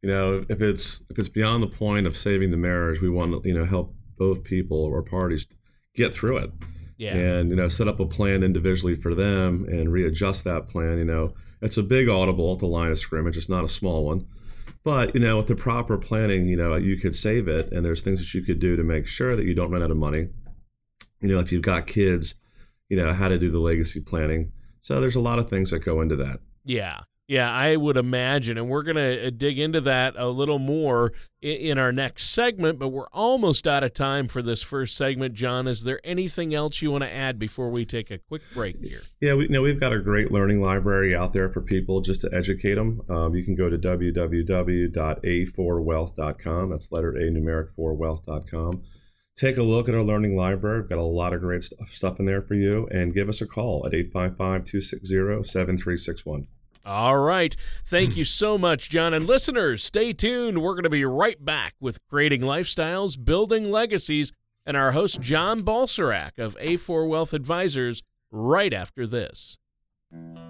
You 0.00 0.08
know, 0.08 0.46
if 0.48 0.62
it's 0.62 1.02
if 1.10 1.18
it's 1.18 1.28
beyond 1.28 1.62
the 1.62 1.68
point 1.68 2.06
of 2.06 2.16
saving 2.16 2.52
the 2.52 2.56
marriage, 2.56 3.00
we 3.00 3.10
want 3.10 3.42
to 3.42 3.48
you 3.48 3.58
know 3.58 3.64
help 3.64 3.94
both 4.16 4.44
people 4.44 4.78
or 4.78 5.02
parties 5.02 5.46
get 5.94 6.14
through 6.14 6.38
it. 6.38 6.50
Yeah. 6.96 7.16
And 7.16 7.50
you 7.50 7.56
know, 7.56 7.68
set 7.68 7.88
up 7.88 7.98
a 7.98 8.06
plan 8.06 8.42
individually 8.42 8.94
for 8.94 9.14
them 9.14 9.66
and 9.68 9.92
readjust 9.92 10.44
that 10.44 10.68
plan. 10.68 10.98
You 10.98 11.04
know, 11.04 11.34
it's 11.60 11.76
a 11.76 11.82
big 11.82 12.08
audible 12.08 12.52
at 12.52 12.60
the 12.60 12.66
line 12.66 12.92
of 12.92 12.98
scrimmage. 12.98 13.36
It's 13.36 13.48
not 13.48 13.64
a 13.64 13.68
small 13.68 14.04
one. 14.04 14.26
But 14.84 15.12
you 15.14 15.20
know, 15.20 15.38
with 15.38 15.48
the 15.48 15.56
proper 15.56 15.98
planning, 15.98 16.46
you 16.46 16.56
know, 16.56 16.76
you 16.76 16.96
could 16.96 17.16
save 17.16 17.48
it, 17.48 17.72
and 17.72 17.84
there's 17.84 18.02
things 18.02 18.20
that 18.20 18.32
you 18.32 18.44
could 18.44 18.60
do 18.60 18.76
to 18.76 18.84
make 18.84 19.08
sure 19.08 19.34
that 19.34 19.44
you 19.44 19.54
don't 19.54 19.72
run 19.72 19.82
out 19.82 19.90
of 19.90 19.96
money. 19.96 20.28
You 21.20 21.28
know, 21.28 21.40
if 21.40 21.50
you've 21.50 21.62
got 21.62 21.88
kids, 21.88 22.36
you 22.88 22.96
know, 22.96 23.12
how 23.12 23.28
to 23.28 23.38
do 23.38 23.50
the 23.50 23.58
legacy 23.58 24.00
planning. 24.00 24.52
So 24.86 25.00
there's 25.00 25.16
a 25.16 25.20
lot 25.20 25.40
of 25.40 25.50
things 25.50 25.72
that 25.72 25.80
go 25.80 26.00
into 26.00 26.14
that. 26.14 26.38
Yeah. 26.64 27.00
Yeah, 27.26 27.50
I 27.50 27.74
would 27.74 27.96
imagine. 27.96 28.56
And 28.56 28.68
we're 28.68 28.84
going 28.84 28.94
to 28.94 29.26
uh, 29.26 29.30
dig 29.36 29.58
into 29.58 29.80
that 29.80 30.14
a 30.16 30.28
little 30.28 30.60
more 30.60 31.12
in 31.42 31.76
our 31.76 31.90
next 31.90 32.30
segment, 32.30 32.78
but 32.78 32.90
we're 32.90 33.08
almost 33.12 33.66
out 33.66 33.82
of 33.82 33.94
time 33.94 34.28
for 34.28 34.42
this 34.42 34.62
first 34.62 34.96
segment. 34.96 35.34
John, 35.34 35.66
is 35.66 35.82
there 35.82 35.98
anything 36.04 36.54
else 36.54 36.82
you 36.82 36.92
want 36.92 37.02
to 37.02 37.12
add 37.12 37.36
before 37.36 37.68
we 37.68 37.84
take 37.84 38.12
a 38.12 38.18
quick 38.18 38.42
break 38.54 38.76
here? 38.80 39.00
Yeah, 39.20 39.34
we 39.34 39.46
you 39.46 39.48
know 39.48 39.62
we've 39.62 39.80
got 39.80 39.92
a 39.92 39.98
great 39.98 40.30
learning 40.30 40.62
library 40.62 41.16
out 41.16 41.32
there 41.32 41.48
for 41.48 41.60
people 41.60 42.00
just 42.00 42.20
to 42.20 42.30
educate 42.32 42.76
them. 42.76 43.02
Um, 43.08 43.34
you 43.34 43.42
can 43.42 43.56
go 43.56 43.68
to 43.68 43.76
www.a4wealth.com. 43.76 46.70
That's 46.70 46.92
letter 46.92 47.10
A 47.10 47.22
numeric 47.22 47.70
4wealth.com. 47.76 48.84
Take 49.36 49.58
a 49.58 49.62
look 49.62 49.88
at 49.88 49.94
our 49.94 50.02
learning 50.02 50.34
library. 50.34 50.80
We've 50.80 50.88
got 50.88 50.98
a 50.98 51.02
lot 51.02 51.34
of 51.34 51.40
great 51.40 51.62
stuff 51.62 52.18
in 52.18 52.24
there 52.24 52.40
for 52.40 52.54
you, 52.54 52.88
and 52.90 53.12
give 53.12 53.28
us 53.28 53.42
a 53.42 53.46
call 53.46 53.86
at 53.86 53.92
855 53.92 54.64
260 54.64 55.44
7361. 55.44 56.46
All 56.86 57.18
right. 57.18 57.54
Thank 57.84 58.16
you 58.16 58.24
so 58.24 58.56
much, 58.56 58.88
John. 58.88 59.12
And 59.12 59.26
listeners, 59.26 59.82
stay 59.82 60.12
tuned. 60.12 60.62
We're 60.62 60.74
going 60.74 60.84
to 60.84 60.90
be 60.90 61.04
right 61.04 61.44
back 61.44 61.74
with 61.80 61.98
Creating 62.08 62.42
Lifestyles, 62.42 63.22
Building 63.22 63.70
Legacies, 63.70 64.32
and 64.64 64.76
our 64.76 64.92
host, 64.92 65.20
John 65.20 65.62
Balserac 65.62 66.38
of 66.38 66.56
A4 66.58 67.08
Wealth 67.08 67.34
Advisors, 67.34 68.02
right 68.30 68.72
after 68.72 69.06
this. 69.06 69.58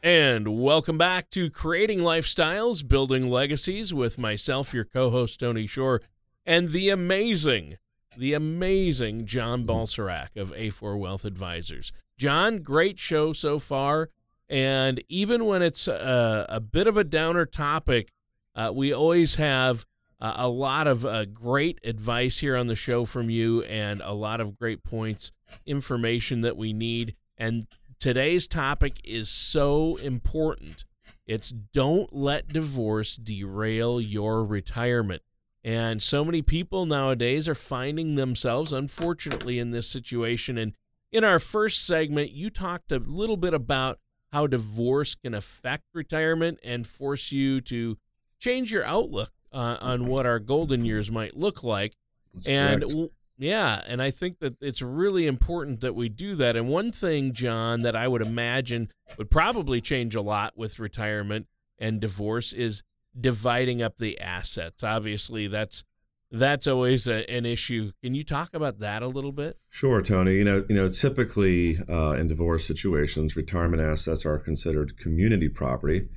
And 0.04 0.60
welcome 0.62 0.98
back 0.98 1.30
to 1.30 1.52
Creating 1.52 2.00
Lifestyles, 2.00 2.88
Building 2.88 3.30
Legacies 3.30 3.94
with 3.94 4.18
myself, 4.18 4.74
your 4.74 4.84
co 4.84 5.12
host, 5.12 5.40
Tony 5.40 5.68
Shore, 5.68 6.02
and 6.46 6.70
the 6.70 6.90
amazing 6.90 7.78
the 8.18 8.34
amazing 8.34 9.26
John 9.26 9.66
Balserac 9.66 10.36
of 10.36 10.52
A4 10.52 11.00
Wealth 11.00 11.26
Advisors. 11.26 11.92
John, 12.18 12.60
great 12.60 13.00
show 13.00 13.34
so 13.34 13.60
far. 13.60 14.10
And 14.50 15.02
even 15.08 15.46
when 15.46 15.62
it's 15.62 15.88
a, 15.88 16.46
a 16.50 16.60
bit 16.60 16.88
of 16.88 16.98
a 16.98 17.04
downer 17.04 17.46
topic, 17.46 18.12
uh, 18.54 18.72
we 18.74 18.94
always 18.94 19.36
have 19.36 19.86
uh, 20.22 20.34
a 20.38 20.48
lot 20.48 20.86
of 20.86 21.04
uh, 21.04 21.26
great 21.26 21.80
advice 21.84 22.38
here 22.38 22.56
on 22.56 22.68
the 22.68 22.76
show 22.76 23.06
from 23.06 23.30
you 23.30 23.64
and 23.64 24.02
a 24.02 24.14
lot 24.14 24.40
of 24.40 24.58
great 24.58 24.84
points, 24.84 25.32
information 25.66 26.42
that 26.42 26.56
we 26.56 26.74
need. 26.74 27.16
And 27.38 27.66
today's 28.00 28.48
topic 28.48 29.02
is 29.04 29.30
so 29.30 29.96
important. 29.98 30.86
It's 31.26 31.50
don't 31.50 32.14
let 32.16 32.50
divorce 32.50 33.16
derail 33.16 34.00
your 34.00 34.46
retirement. 34.46 35.24
And 35.64 36.02
so 36.02 36.24
many 36.24 36.42
people 36.42 36.86
nowadays 36.86 37.48
are 37.48 37.56
finding 37.56 38.16
themselves, 38.16 38.72
unfortunately, 38.72 39.58
in 39.58 39.72
this 39.72 39.88
situation. 39.88 40.58
And 40.58 40.74
in 41.12 41.24
our 41.24 41.40
first 41.40 41.86
segment, 41.86 42.32
you 42.32 42.50
talked 42.50 42.92
a 42.92 43.00
little 43.00 43.38
bit 43.38 43.54
about 43.54 44.00
how 44.32 44.48
divorce 44.48 45.16
can 45.16 45.34
affect 45.34 45.84
retirement 45.94 46.60
and 46.64 46.86
force 46.88 47.32
you 47.32 47.60
to 47.62 47.98
change 48.40 48.72
your 48.72 48.84
outlook 48.86 49.32
uh, 49.54 49.78
on 49.82 50.06
what 50.06 50.26
our 50.26 50.40
golden 50.40 50.86
years 50.86 51.12
might 51.12 51.38
look 51.38 51.64
like. 51.64 51.94
That's 52.34 52.48
and 52.48 52.82
correct. 52.82 53.12
yeah, 53.38 53.82
and 53.86 54.02
I 54.02 54.12
think 54.12 54.40
that 54.40 54.56
it's 54.62 54.82
really 54.82 55.28
important 55.28 55.82
that 55.82 55.96
we 55.96 56.10
do 56.10 56.36
that. 56.36 56.56
And 56.56 56.70
one 56.70 56.92
thing, 56.92 57.34
John, 57.34 57.82
that 57.82 57.96
I 57.96 58.08
would 58.08 58.22
imagine 58.22 58.90
would 59.18 59.30
probably 59.30 59.82
change 59.82 60.16
a 60.16 60.22
lot 60.22 60.58
with 60.58 60.80
retirement 60.80 61.48
and 61.78 62.00
divorce 62.00 62.54
is 62.54 62.84
dividing 63.20 63.82
up 63.82 63.98
the 63.98 64.20
assets. 64.20 64.84
Obviously, 64.84 65.48
that's 65.48 65.84
that's 66.32 66.66
always 66.66 67.08
a, 67.08 67.30
an 67.30 67.46
issue. 67.46 67.92
Can 68.02 68.14
you 68.14 68.24
talk 68.24 68.54
about 68.54 68.80
that 68.80 69.04
a 69.04 69.08
little 69.08 69.34
bit? 69.34 69.58
Sure, 69.70 70.02
Tony. 70.02 70.36
You 70.36 70.46
know, 70.46 70.66
you 70.70 70.76
know, 70.76 70.90
typically 70.90 71.78
uh, 71.90 72.12
in 72.12 72.30
divorce 72.30 72.66
situations, 72.66 73.36
retirement 73.36 73.82
assets 73.82 74.26
are 74.26 74.40
considered 74.40 74.98
community 74.98 75.50
property 75.50 76.08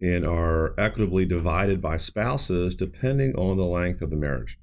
and 0.00 0.26
are 0.26 0.74
equitably 0.78 1.24
divided 1.24 1.80
by 1.80 1.96
spouses 1.96 2.74
depending 2.74 3.34
on 3.34 3.56
the 3.56 3.64
length 3.64 4.02
of 4.02 4.10
the 4.10 4.16
marriage. 4.16 4.58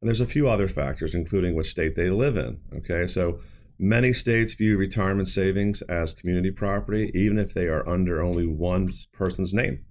And 0.00 0.08
there's 0.08 0.20
a 0.20 0.26
few 0.26 0.48
other 0.48 0.68
factors, 0.68 1.14
including 1.14 1.54
which 1.54 1.70
state 1.70 1.96
they 1.96 2.10
live 2.10 2.36
in. 2.36 2.60
Okay, 2.74 3.06
so 3.06 3.40
many 3.78 4.12
states 4.12 4.54
view 4.54 4.76
retirement 4.76 5.28
savings 5.28 5.82
as 5.82 6.14
community 6.14 6.50
property, 6.50 7.10
even 7.14 7.38
if 7.38 7.54
they 7.54 7.66
are 7.66 7.88
under 7.88 8.22
only 8.22 8.46
one 8.46 8.92
person's 9.12 9.54
name. 9.54 9.84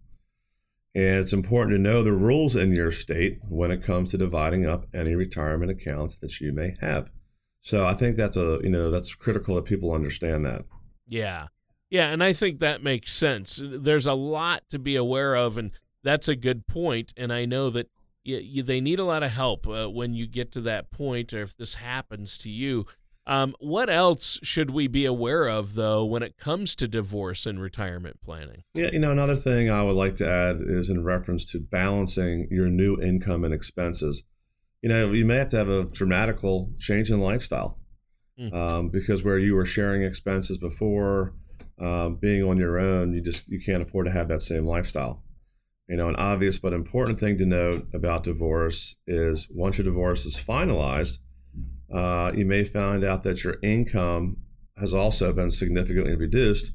And 0.93 1.19
it's 1.19 1.33
important 1.33 1.75
to 1.75 1.81
know 1.81 2.01
the 2.03 2.13
rules 2.13 2.55
in 2.55 2.71
your 2.71 2.91
state 2.91 3.39
when 3.49 3.69
it 3.69 3.83
comes 3.83 4.11
to 4.11 4.17
dividing 4.17 4.65
up 4.65 4.85
any 4.93 5.13
retirement 5.13 5.69
accounts 5.69 6.15
that 6.17 6.39
you 6.39 6.53
may 6.53 6.77
have. 6.79 7.09
So 7.61 7.85
I 7.85 7.95
think 7.95 8.15
that's 8.15 8.37
a 8.37 8.59
you 8.63 8.69
know 8.69 8.91
that's 8.91 9.15
critical 9.15 9.55
that 9.55 9.65
people 9.65 9.91
understand 9.91 10.45
that. 10.45 10.65
Yeah. 11.07 11.47
Yeah, 11.89 12.09
and 12.09 12.23
I 12.23 12.33
think 12.33 12.59
that 12.59 12.83
makes 12.83 13.13
sense. 13.13 13.61
There's 13.63 14.07
a 14.07 14.13
lot 14.13 14.63
to 14.69 14.79
be 14.79 14.95
aware 14.95 15.35
of 15.35 15.57
and 15.57 15.71
that's 16.03 16.27
a 16.27 16.35
good 16.35 16.67
point. 16.67 17.13
and 17.17 17.33
I 17.33 17.45
know 17.45 17.69
that 17.71 17.89
you, 18.23 18.37
you, 18.37 18.63
they 18.63 18.79
need 18.79 18.99
a 18.99 19.03
lot 19.03 19.23
of 19.23 19.31
help 19.31 19.67
uh, 19.67 19.89
when 19.89 20.13
you 20.13 20.27
get 20.27 20.51
to 20.53 20.61
that 20.61 20.91
point 20.91 21.33
or 21.33 21.43
if 21.43 21.57
this 21.57 21.75
happens 21.75 22.37
to 22.39 22.49
you. 22.49 22.85
Um, 23.27 23.55
what 23.59 23.89
else 23.89 24.39
should 24.43 24.69
we 24.69 24.87
be 24.87 25.05
aware 25.05 25.47
of, 25.47 25.73
though, 25.73 26.05
when 26.05 26.21
it 26.21 26.37
comes 26.37 26.75
to 26.75 26.87
divorce 26.87 27.47
and 27.47 27.59
retirement 27.59 28.21
planning? 28.21 28.63
Yeah, 28.75 28.91
you 28.93 28.99
know, 28.99 29.11
another 29.11 29.35
thing 29.35 29.69
I 29.69 29.81
would 29.81 29.95
like 29.95 30.15
to 30.17 30.29
add 30.29 30.57
is 30.61 30.91
in 30.91 31.03
reference 31.03 31.43
to 31.51 31.59
balancing 31.59 32.47
your 32.51 32.67
new 32.67 33.01
income 33.01 33.43
and 33.43 33.53
expenses. 33.53 34.23
You 34.83 34.89
know, 34.89 35.11
you 35.11 35.25
may 35.25 35.37
have 35.37 35.49
to 35.49 35.57
have 35.57 35.69
a 35.69 35.85
dramatical 35.85 36.71
change 36.77 37.09
in 37.09 37.19
lifestyle 37.19 37.79
mm. 38.39 38.53
um, 38.53 38.89
because 38.89 39.23
where 39.23 39.39
you 39.39 39.55
were 39.55 39.65
sharing 39.65 40.03
expenses 40.03 40.59
before, 40.59 41.33
um, 41.79 42.15
being 42.15 42.43
on 42.43 42.57
your 42.57 42.79
own, 42.79 43.13
you 43.13 43.21
just 43.21 43.47
you 43.47 43.59
can't 43.59 43.83
afford 43.83 44.05
to 44.05 44.11
have 44.11 44.27
that 44.29 44.41
same 44.41 44.65
lifestyle. 44.65 45.23
You 45.87 45.97
know, 45.97 46.09
an 46.09 46.15
obvious 46.15 46.57
but 46.57 46.73
important 46.73 47.19
thing 47.19 47.37
to 47.37 47.45
note 47.45 47.87
about 47.93 48.23
divorce 48.23 48.95
is 49.05 49.47
once 49.51 49.77
your 49.77 49.85
divorce 49.85 50.25
is 50.25 50.35
finalized 50.37 51.19
uh, 51.93 52.31
you 52.35 52.45
may 52.45 52.63
find 52.63 53.03
out 53.03 53.23
that 53.23 53.43
your 53.43 53.57
income 53.61 54.37
has 54.77 54.93
also 54.93 55.31
been 55.31 55.51
significantly 55.51 56.15
reduced, 56.15 56.73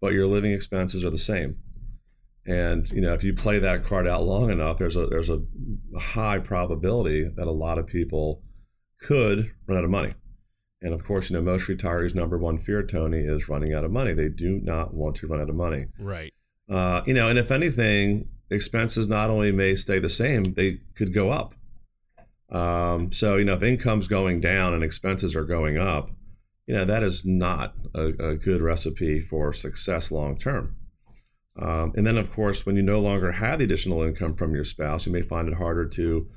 but 0.00 0.12
your 0.12 0.26
living 0.26 0.52
expenses 0.52 1.04
are 1.04 1.10
the 1.10 1.16
same. 1.16 1.56
And 2.46 2.90
you 2.90 3.00
know, 3.00 3.12
if 3.12 3.24
you 3.24 3.34
play 3.34 3.58
that 3.58 3.84
card 3.84 4.06
out 4.06 4.22
long 4.22 4.50
enough, 4.50 4.78
there's 4.78 4.96
a 4.96 5.06
there's 5.06 5.30
a 5.30 5.40
high 5.98 6.38
probability 6.38 7.28
that 7.36 7.46
a 7.46 7.52
lot 7.52 7.78
of 7.78 7.86
people 7.86 8.42
could 9.00 9.52
run 9.66 9.78
out 9.78 9.84
of 9.84 9.90
money. 9.90 10.14
And 10.82 10.92
of 10.92 11.04
course, 11.04 11.30
you 11.30 11.36
know, 11.36 11.42
most 11.42 11.68
retirees' 11.68 12.14
number 12.14 12.38
one 12.38 12.58
fear, 12.58 12.82
Tony, 12.82 13.20
is 13.20 13.48
running 13.48 13.72
out 13.72 13.84
of 13.84 13.90
money. 13.90 14.12
They 14.12 14.28
do 14.28 14.60
not 14.62 14.94
want 14.94 15.16
to 15.16 15.26
run 15.26 15.40
out 15.40 15.48
of 15.48 15.56
money. 15.56 15.86
Right. 15.98 16.32
Uh, 16.68 17.02
you 17.06 17.14
know, 17.14 17.28
and 17.28 17.38
if 17.38 17.50
anything, 17.50 18.28
expenses 18.50 19.08
not 19.08 19.30
only 19.30 19.52
may 19.52 19.74
stay 19.74 19.98
the 19.98 20.08
same, 20.08 20.54
they 20.54 20.80
could 20.94 21.12
go 21.12 21.30
up. 21.30 21.54
Um, 22.50 23.12
so, 23.12 23.36
you 23.36 23.44
know, 23.44 23.54
if 23.54 23.62
income's 23.62 24.06
going 24.08 24.40
down 24.40 24.74
and 24.74 24.84
expenses 24.84 25.34
are 25.34 25.44
going 25.44 25.78
up, 25.78 26.10
you 26.66 26.74
know, 26.74 26.84
that 26.84 27.02
is 27.02 27.24
not 27.24 27.74
a, 27.94 28.06
a 28.18 28.36
good 28.36 28.60
recipe 28.60 29.20
for 29.20 29.52
success 29.52 30.10
long 30.10 30.36
term. 30.36 30.76
Um, 31.58 31.92
and 31.96 32.06
then, 32.06 32.18
of 32.18 32.30
course, 32.30 32.66
when 32.66 32.76
you 32.76 32.82
no 32.82 33.00
longer 33.00 33.32
have 33.32 33.58
the 33.58 33.64
additional 33.64 34.02
income 34.02 34.34
from 34.34 34.54
your 34.54 34.64
spouse, 34.64 35.06
you 35.06 35.12
may 35.12 35.22
find 35.22 35.48
it 35.48 35.54
harder 35.54 35.86
to 35.86 36.28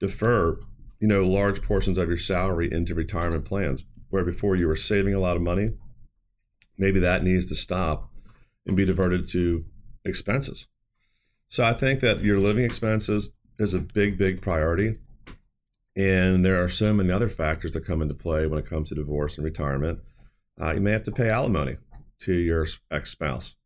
defer, 0.00 0.58
you 1.00 1.08
know, 1.08 1.26
large 1.26 1.62
portions 1.62 1.98
of 1.98 2.08
your 2.08 2.16
salary 2.16 2.70
into 2.70 2.94
retirement 2.94 3.44
plans. 3.44 3.84
Where 4.10 4.24
before 4.24 4.54
you 4.54 4.68
were 4.68 4.76
saving 4.76 5.14
a 5.14 5.18
lot 5.18 5.36
of 5.36 5.42
money, 5.42 5.70
maybe 6.78 7.00
that 7.00 7.24
needs 7.24 7.46
to 7.46 7.54
stop 7.54 8.10
and 8.66 8.76
be 8.76 8.84
diverted 8.84 9.28
to 9.28 9.64
expenses. 10.04 10.68
So 11.48 11.64
I 11.64 11.72
think 11.72 12.00
that 12.00 12.22
your 12.22 12.38
living 12.38 12.64
expenses 12.64 13.30
is 13.58 13.74
a 13.74 13.80
big, 13.80 14.16
big 14.16 14.40
priority. 14.40 14.98
And 15.96 16.44
there 16.44 16.62
are 16.62 16.68
so 16.68 16.92
many 16.92 17.10
other 17.10 17.28
factors 17.28 17.72
that 17.72 17.86
come 17.86 18.02
into 18.02 18.14
play 18.14 18.46
when 18.46 18.58
it 18.58 18.66
comes 18.66 18.88
to 18.88 18.94
divorce 18.94 19.36
and 19.36 19.44
retirement. 19.44 20.00
Uh, 20.60 20.72
you 20.72 20.80
may 20.80 20.92
have 20.92 21.04
to 21.04 21.12
pay 21.12 21.28
alimony 21.28 21.76
to 22.20 22.32
your 22.32 22.66
ex 22.90 23.10
spouse. 23.10 23.56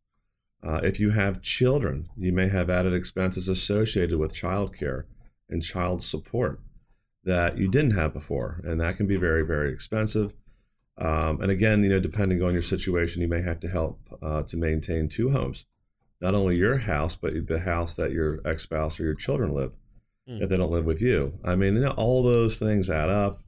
Uh, 0.63 0.81
if 0.83 0.99
you 0.99 1.11
have 1.11 1.41
children, 1.41 2.09
you 2.17 2.33
may 2.33 2.49
have 2.49 2.69
added 2.69 2.93
expenses 2.93 3.47
associated 3.47 4.19
with 4.19 4.33
child 4.33 4.75
care 4.77 5.07
and 5.49 5.63
child 5.63 6.03
support 6.03 6.59
that 7.23 7.57
you 7.57 7.67
didn't 7.67 7.91
have 7.91 8.13
before. 8.13 8.61
And 8.63 8.79
that 8.81 8.97
can 8.97 9.07
be 9.07 9.17
very, 9.17 9.45
very 9.45 9.71
expensive. 9.71 10.33
Um, 10.97 11.41
and 11.41 11.51
again, 11.51 11.83
you 11.83 11.89
know, 11.89 11.99
depending 11.99 12.43
on 12.43 12.53
your 12.53 12.61
situation, 12.61 13.21
you 13.21 13.27
may 13.27 13.41
have 13.41 13.59
to 13.61 13.69
help 13.69 13.99
uh, 14.21 14.43
to 14.43 14.57
maintain 14.57 15.07
two 15.07 15.31
homes, 15.31 15.65
not 16.19 16.35
only 16.35 16.57
your 16.57 16.79
house, 16.79 17.15
but 17.15 17.47
the 17.47 17.59
house 17.59 17.93
that 17.95 18.11
your 18.11 18.41
ex 18.45 18.63
spouse 18.63 18.99
or 18.99 19.03
your 19.03 19.15
children 19.15 19.53
live 19.53 19.77
mm. 20.29 20.41
if 20.41 20.49
they 20.49 20.57
don't 20.57 20.71
live 20.71 20.85
with 20.85 21.01
you. 21.01 21.39
I 21.43 21.55
mean, 21.55 21.75
you 21.75 21.81
know, 21.81 21.91
all 21.91 22.23
those 22.23 22.57
things 22.57 22.89
add 22.89 23.09
up. 23.09 23.41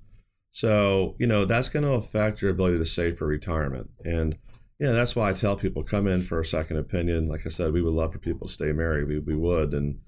So, 0.53 1.15
you 1.17 1.27
know, 1.27 1.45
that's 1.45 1.69
going 1.69 1.85
to 1.85 1.93
affect 1.93 2.41
your 2.41 2.51
ability 2.51 2.77
to 2.77 2.85
save 2.85 3.17
for 3.17 3.25
retirement. 3.25 3.89
And, 4.03 4.37
you 4.79 4.87
know, 4.87 4.93
that's 4.93 5.15
why 5.15 5.29
I 5.29 5.33
tell 5.33 5.55
people 5.55 5.83
come 5.83 6.07
in 6.07 6.21
for 6.21 6.39
a 6.39 6.45
second 6.45 6.77
opinion. 6.77 7.27
Like 7.27 7.45
I 7.45 7.49
said, 7.49 7.71
we 7.71 7.81
would 7.81 7.93
love 7.93 8.11
for 8.11 8.19
people 8.19 8.47
to 8.47 8.53
stay 8.53 8.71
married. 8.71 9.07
We, 9.07 9.19
we 9.19 9.35
would. 9.35 9.73
And, 9.73 9.99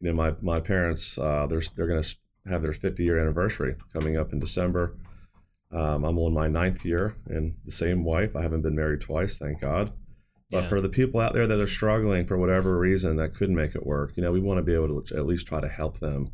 you 0.00 0.10
know, 0.10 0.14
my, 0.14 0.34
my 0.42 0.60
parents, 0.60 1.16
uh, 1.16 1.46
they're, 1.46 1.62
they're 1.74 1.86
going 1.86 2.02
to 2.02 2.16
have 2.48 2.62
their 2.62 2.72
50 2.72 3.02
year 3.02 3.18
anniversary 3.18 3.76
coming 3.92 4.16
up 4.16 4.32
in 4.32 4.38
December. 4.38 4.96
Um, 5.72 6.04
I'm 6.04 6.18
on 6.18 6.32
my 6.32 6.48
ninth 6.48 6.84
year 6.84 7.16
and 7.26 7.56
the 7.64 7.70
same 7.70 8.04
wife. 8.04 8.36
I 8.36 8.42
haven't 8.42 8.62
been 8.62 8.76
married 8.76 9.00
twice, 9.00 9.36
thank 9.36 9.60
God. 9.60 9.92
But 10.50 10.64
yeah. 10.64 10.68
for 10.68 10.80
the 10.80 10.88
people 10.88 11.20
out 11.20 11.34
there 11.34 11.46
that 11.46 11.60
are 11.60 11.66
struggling 11.66 12.26
for 12.26 12.38
whatever 12.38 12.78
reason 12.78 13.16
that 13.16 13.34
couldn't 13.34 13.56
make 13.56 13.74
it 13.74 13.84
work, 13.84 14.12
you 14.16 14.22
know, 14.22 14.30
we 14.30 14.40
want 14.40 14.58
to 14.58 14.62
be 14.62 14.74
able 14.74 15.02
to 15.02 15.16
at 15.16 15.26
least 15.26 15.46
try 15.46 15.60
to 15.60 15.68
help 15.68 15.98
them 15.98 16.30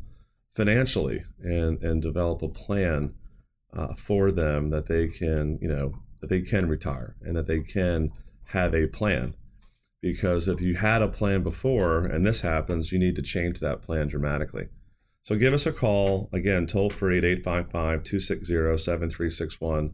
financially 0.53 1.23
and 1.41 1.81
and 1.81 2.01
develop 2.01 2.43
a 2.43 2.47
plan 2.47 3.15
uh, 3.75 3.95
for 3.95 4.31
them 4.31 4.69
that 4.69 4.85
they 4.85 5.07
can, 5.07 5.57
you 5.61 5.67
know, 5.67 5.95
that 6.21 6.29
they 6.29 6.41
can 6.41 6.69
retire 6.69 7.15
and 7.21 7.35
that 7.35 7.47
they 7.47 7.61
can 7.61 8.11
have 8.47 8.75
a 8.75 8.85
plan. 8.87 9.35
Because 9.99 10.47
if 10.47 10.61
you 10.61 10.75
had 10.75 11.01
a 11.01 11.07
plan 11.07 11.41
before 11.41 12.05
and 12.05 12.25
this 12.25 12.41
happens, 12.41 12.91
you 12.91 12.99
need 12.99 13.15
to 13.15 13.21
change 13.21 13.59
that 13.59 13.81
plan 13.81 14.07
dramatically. 14.07 14.67
So 15.23 15.35
give 15.35 15.53
us 15.53 15.65
a 15.65 15.71
call, 15.71 16.29
again, 16.33 16.67
toll 16.67 16.89
free 16.89 17.17
at 17.17 17.23
855 17.23 18.03
260 18.03 18.77
7361. 18.77 19.93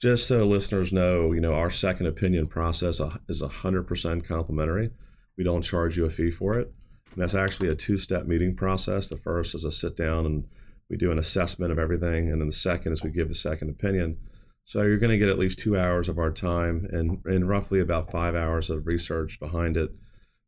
Just 0.00 0.26
so 0.26 0.44
listeners 0.44 0.92
know, 0.92 1.32
you 1.32 1.40
know, 1.40 1.54
our 1.54 1.70
second 1.70 2.06
opinion 2.06 2.48
process 2.48 3.00
is 3.28 3.42
100% 3.42 4.26
complimentary. 4.26 4.90
We 5.38 5.44
don't 5.44 5.62
charge 5.62 5.96
you 5.96 6.04
a 6.04 6.10
fee 6.10 6.30
for 6.30 6.58
it. 6.58 6.72
And 7.12 7.22
that's 7.22 7.34
actually 7.34 7.68
a 7.68 7.76
two 7.76 7.96
step 7.96 8.26
meeting 8.26 8.56
process. 8.56 9.08
The 9.08 9.16
first 9.16 9.54
is 9.54 9.64
a 9.64 9.72
sit 9.72 9.96
down 9.96 10.26
and 10.26 10.48
we 10.90 10.96
do 10.96 11.10
an 11.10 11.18
assessment 11.18 11.72
of 11.72 11.78
everything. 11.78 12.30
And 12.30 12.40
then 12.40 12.48
the 12.48 12.52
second 12.52 12.92
is 12.92 13.02
we 13.02 13.10
give 13.10 13.28
the 13.28 13.34
second 13.34 13.70
opinion. 13.70 14.18
So 14.64 14.82
you're 14.82 14.98
going 14.98 15.12
to 15.12 15.18
get 15.18 15.28
at 15.28 15.38
least 15.38 15.60
two 15.60 15.78
hours 15.78 16.08
of 16.08 16.18
our 16.18 16.32
time 16.32 16.88
and, 16.90 17.20
and 17.24 17.48
roughly 17.48 17.78
about 17.80 18.10
five 18.10 18.34
hours 18.34 18.68
of 18.68 18.86
research 18.86 19.38
behind 19.38 19.76
it 19.76 19.92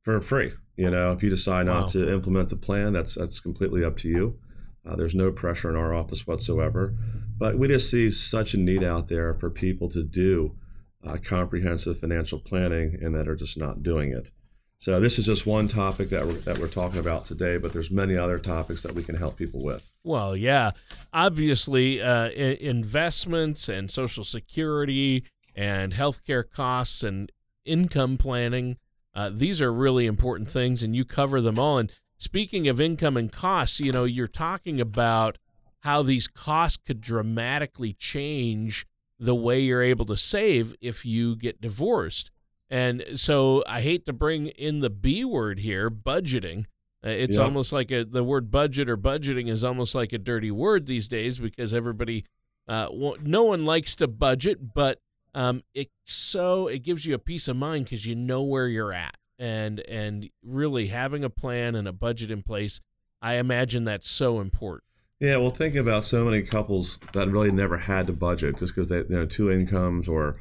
for 0.08 0.20
free. 0.22 0.52
You 0.74 0.90
know, 0.90 1.12
if 1.12 1.22
you 1.22 1.28
decide 1.28 1.66
not 1.66 1.82
wow. 1.82 1.86
to 1.88 2.10
implement 2.10 2.48
the 2.48 2.56
plan, 2.56 2.94
that's 2.94 3.16
that's 3.16 3.40
completely 3.40 3.84
up 3.84 3.98
to 3.98 4.08
you. 4.08 4.38
Uh, 4.86 4.96
there's 4.96 5.14
no 5.14 5.30
pressure 5.30 5.68
in 5.68 5.76
our 5.76 5.92
office 5.92 6.26
whatsoever, 6.26 6.94
but 7.36 7.58
we 7.58 7.68
just 7.68 7.90
see 7.90 8.10
such 8.10 8.54
a 8.54 8.56
need 8.56 8.82
out 8.82 9.08
there 9.08 9.34
for 9.34 9.50
people 9.50 9.90
to 9.90 10.02
do 10.02 10.56
uh, 11.04 11.18
comprehensive 11.22 11.98
financial 11.98 12.38
planning 12.38 12.96
and 13.02 13.14
that 13.14 13.28
are 13.28 13.36
just 13.36 13.58
not 13.58 13.82
doing 13.82 14.10
it. 14.12 14.30
So 14.78 14.98
this 14.98 15.18
is 15.18 15.26
just 15.26 15.46
one 15.46 15.68
topic 15.68 16.08
that 16.08 16.24
we're, 16.24 16.32
that 16.32 16.58
we're 16.58 16.68
talking 16.68 17.00
about 17.00 17.26
today, 17.26 17.58
but 17.58 17.72
there's 17.74 17.90
many 17.90 18.16
other 18.16 18.38
topics 18.38 18.82
that 18.84 18.94
we 18.94 19.02
can 19.02 19.16
help 19.16 19.36
people 19.36 19.62
with. 19.62 19.90
Well, 20.04 20.34
yeah, 20.34 20.70
obviously, 21.12 22.00
uh, 22.00 22.30
investments 22.30 23.68
and 23.68 23.90
Social 23.90 24.24
Security 24.24 25.24
and 25.54 25.92
healthcare 25.92 26.44
costs 26.50 27.02
and 27.02 27.30
income 27.66 28.16
planning 28.16 28.78
uh, 29.14 29.30
these 29.32 29.60
are 29.60 29.72
really 29.72 30.06
important 30.06 30.48
things, 30.48 30.82
and 30.82 30.94
you 30.94 31.04
cover 31.04 31.40
them 31.40 31.58
all. 31.58 31.78
And 31.78 31.92
speaking 32.16 32.68
of 32.68 32.80
income 32.80 33.16
and 33.16 33.32
costs, 33.32 33.80
you 33.80 33.92
know, 33.92 34.04
you're 34.04 34.28
talking 34.28 34.80
about 34.80 35.38
how 35.80 36.02
these 36.02 36.26
costs 36.28 36.76
could 36.76 37.00
dramatically 37.00 37.92
change 37.92 38.86
the 39.18 39.34
way 39.34 39.60
you're 39.60 39.82
able 39.82 40.04
to 40.06 40.16
save 40.16 40.74
if 40.80 41.04
you 41.04 41.36
get 41.36 41.60
divorced. 41.60 42.30
And 42.70 43.04
so 43.14 43.64
I 43.66 43.80
hate 43.80 44.04
to 44.06 44.12
bring 44.12 44.48
in 44.48 44.80
the 44.80 44.90
B 44.90 45.24
word 45.24 45.60
here, 45.60 45.90
budgeting. 45.90 46.66
Uh, 47.04 47.10
it's 47.10 47.38
almost 47.38 47.72
like 47.72 47.90
a, 47.90 48.04
the 48.04 48.24
word 48.24 48.50
budget 48.50 48.90
or 48.90 48.96
budgeting 48.96 49.48
is 49.48 49.64
almost 49.64 49.94
like 49.94 50.12
a 50.12 50.18
dirty 50.18 50.50
word 50.50 50.86
these 50.86 51.08
days 51.08 51.38
because 51.38 51.72
everybody, 51.72 52.24
uh, 52.66 52.88
no 53.22 53.44
one 53.44 53.64
likes 53.64 53.94
to 53.96 54.08
budget, 54.08 54.74
but 54.74 55.00
um, 55.38 55.62
it 55.72 55.90
so 56.04 56.66
it 56.66 56.80
gives 56.80 57.06
you 57.06 57.14
a 57.14 57.18
peace 57.18 57.46
of 57.46 57.54
mind 57.54 57.84
because 57.84 58.04
you 58.04 58.16
know 58.16 58.42
where 58.42 58.66
you're 58.66 58.92
at, 58.92 59.14
and 59.38 59.78
and 59.88 60.28
really 60.42 60.88
having 60.88 61.22
a 61.22 61.30
plan 61.30 61.76
and 61.76 61.86
a 61.86 61.92
budget 61.92 62.32
in 62.32 62.42
place. 62.42 62.80
I 63.22 63.34
imagine 63.34 63.84
that's 63.84 64.10
so 64.10 64.40
important. 64.40 64.82
Yeah, 65.20 65.36
well, 65.36 65.50
thinking 65.50 65.80
about 65.80 66.02
so 66.02 66.24
many 66.24 66.42
couples 66.42 66.98
that 67.12 67.28
really 67.28 67.52
never 67.52 67.78
had 67.78 68.08
to 68.08 68.12
budget 68.12 68.56
just 68.56 68.74
because 68.74 68.88
they 68.88 68.98
you 68.98 69.06
know 69.10 69.26
two 69.26 69.48
incomes 69.48 70.08
or 70.08 70.40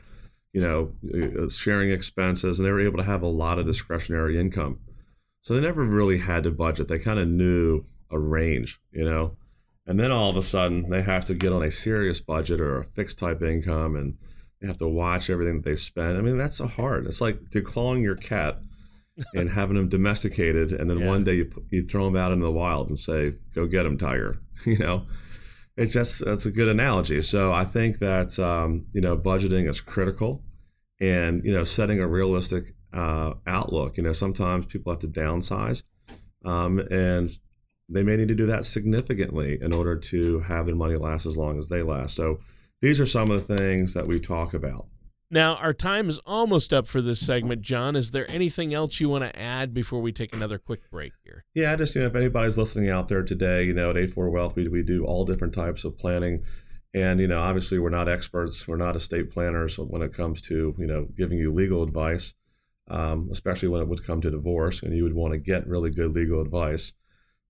you 0.51 0.61
know 0.61 0.93
uh, 1.13 1.47
sharing 1.49 1.91
expenses, 1.91 2.57
and 2.57 2.65
they 2.65 2.71
were 2.71 2.81
able 2.81 2.97
to 2.97 3.03
have 3.03 3.21
a 3.21 3.27
lot 3.27 3.59
of 3.59 3.67
discretionary 3.67 4.39
income, 4.39 4.79
so 5.43 5.53
they 5.53 5.61
never 5.61 5.85
really 5.85 6.17
had 6.17 6.41
to 6.41 6.49
budget. 6.49 6.87
They 6.87 6.97
kind 6.97 7.19
of 7.19 7.27
knew 7.27 7.85
a 8.09 8.17
range, 8.17 8.81
you 8.91 9.05
know, 9.05 9.33
and 9.85 9.99
then 9.99 10.11
all 10.11 10.31
of 10.31 10.37
a 10.37 10.41
sudden 10.41 10.89
they 10.89 11.03
have 11.03 11.23
to 11.25 11.35
get 11.35 11.53
on 11.53 11.61
a 11.61 11.69
serious 11.69 12.19
budget 12.19 12.59
or 12.59 12.79
a 12.79 12.85
fixed 12.85 13.19
type 13.19 13.43
income 13.43 13.95
and 13.95 14.17
you 14.61 14.67
have 14.67 14.77
to 14.77 14.87
watch 14.87 15.29
everything 15.29 15.57
that 15.57 15.65
they 15.65 15.75
spend. 15.75 16.17
I 16.17 16.21
mean, 16.21 16.37
that's 16.37 16.57
so 16.57 16.67
hard. 16.67 17.05
It's 17.05 17.21
like 17.21 17.39
declawing 17.49 18.01
your 18.01 18.15
cat 18.15 18.59
and 19.35 19.49
having 19.51 19.75
them 19.75 19.89
domesticated, 19.89 20.71
and 20.71 20.89
then 20.89 20.99
yeah. 20.99 21.07
one 21.07 21.23
day 21.23 21.35
you 21.35 21.65
you 21.69 21.83
throw 21.83 22.05
them 22.05 22.15
out 22.15 22.31
into 22.31 22.45
the 22.45 22.51
wild 22.51 22.89
and 22.89 22.99
say, 22.99 23.35
"Go 23.53 23.67
get 23.67 23.83
them, 23.83 23.97
tiger." 23.97 24.39
You 24.65 24.79
know, 24.79 25.05
it's 25.75 25.93
just 25.93 26.25
that's 26.25 26.47
a 26.47 26.51
good 26.51 26.67
analogy. 26.67 27.21
So 27.21 27.53
I 27.53 27.63
think 27.63 27.99
that 27.99 28.39
um, 28.39 28.87
you 28.91 29.01
know 29.01 29.15
budgeting 29.15 29.69
is 29.69 29.81
critical, 29.81 30.43
and 30.99 31.43
you 31.43 31.53
know 31.53 31.63
setting 31.63 31.99
a 31.99 32.07
realistic 32.07 32.73
uh, 32.91 33.35
outlook. 33.45 33.97
You 33.97 34.03
know, 34.03 34.13
sometimes 34.13 34.65
people 34.65 34.91
have 34.91 34.99
to 35.01 35.07
downsize, 35.07 35.83
um, 36.43 36.79
and 36.89 37.37
they 37.87 38.03
may 38.03 38.17
need 38.17 38.27
to 38.29 38.35
do 38.35 38.47
that 38.47 38.65
significantly 38.65 39.59
in 39.61 39.73
order 39.73 39.95
to 39.95 40.39
have 40.41 40.65
their 40.65 40.75
money 40.75 40.95
last 40.95 41.25
as 41.25 41.37
long 41.37 41.57
as 41.57 41.67
they 41.67 41.83
last. 41.83 42.15
So 42.15 42.39
these 42.81 42.99
are 42.99 43.05
some 43.05 43.31
of 43.31 43.47
the 43.47 43.57
things 43.57 43.93
that 43.93 44.07
we 44.07 44.19
talk 44.19 44.53
about. 44.53 44.87
Now, 45.29 45.55
our 45.55 45.73
time 45.73 46.07
is 46.07 46.19
almost 46.19 46.73
up 46.73 46.87
for 46.87 47.01
this 47.01 47.19
segment, 47.19 47.61
John. 47.61 47.97
Is 47.97 48.11
there 48.11 48.29
anything 48.31 48.73
else 48.73 49.01
you 49.01 49.09
want 49.09 49.25
to 49.25 49.37
add 49.37 49.73
before 49.73 50.01
we 50.01 50.13
take 50.13 50.33
another 50.33 50.57
quick 50.57 50.89
break 50.89 51.11
here? 51.25 51.43
Yeah, 51.53 51.75
just, 51.75 51.95
you 51.95 52.01
know, 52.01 52.07
if 52.07 52.15
anybody's 52.15 52.57
listening 52.57 52.89
out 52.89 53.09
there 53.09 53.23
today, 53.23 53.63
you 53.63 53.73
know, 53.73 53.89
at 53.89 53.97
A4 53.97 54.31
Wealth, 54.31 54.55
we, 54.55 54.69
we 54.69 54.83
do 54.83 55.03
all 55.03 55.25
different 55.25 55.53
types 55.53 55.83
of 55.83 55.97
planning. 55.97 56.43
And, 56.93 57.19
you 57.19 57.27
know, 57.27 57.41
obviously 57.41 57.77
we're 57.77 57.89
not 57.89 58.07
experts, 58.07 58.67
we're 58.67 58.77
not 58.77 58.95
estate 58.95 59.29
planners 59.29 59.77
when 59.77 60.01
it 60.01 60.13
comes 60.13 60.39
to, 60.41 60.73
you 60.77 60.87
know, 60.87 61.07
giving 61.13 61.37
you 61.37 61.51
legal 61.51 61.83
advice, 61.83 62.33
um, 62.87 63.27
especially 63.29 63.67
when 63.67 63.81
it 63.81 63.89
would 63.89 64.05
come 64.05 64.21
to 64.21 64.31
divorce 64.31 64.81
and 64.81 64.95
you 64.95 65.03
would 65.03 65.13
want 65.13 65.33
to 65.33 65.39
get 65.39 65.67
really 65.67 65.89
good 65.89 66.13
legal 66.15 66.41
advice. 66.41 66.93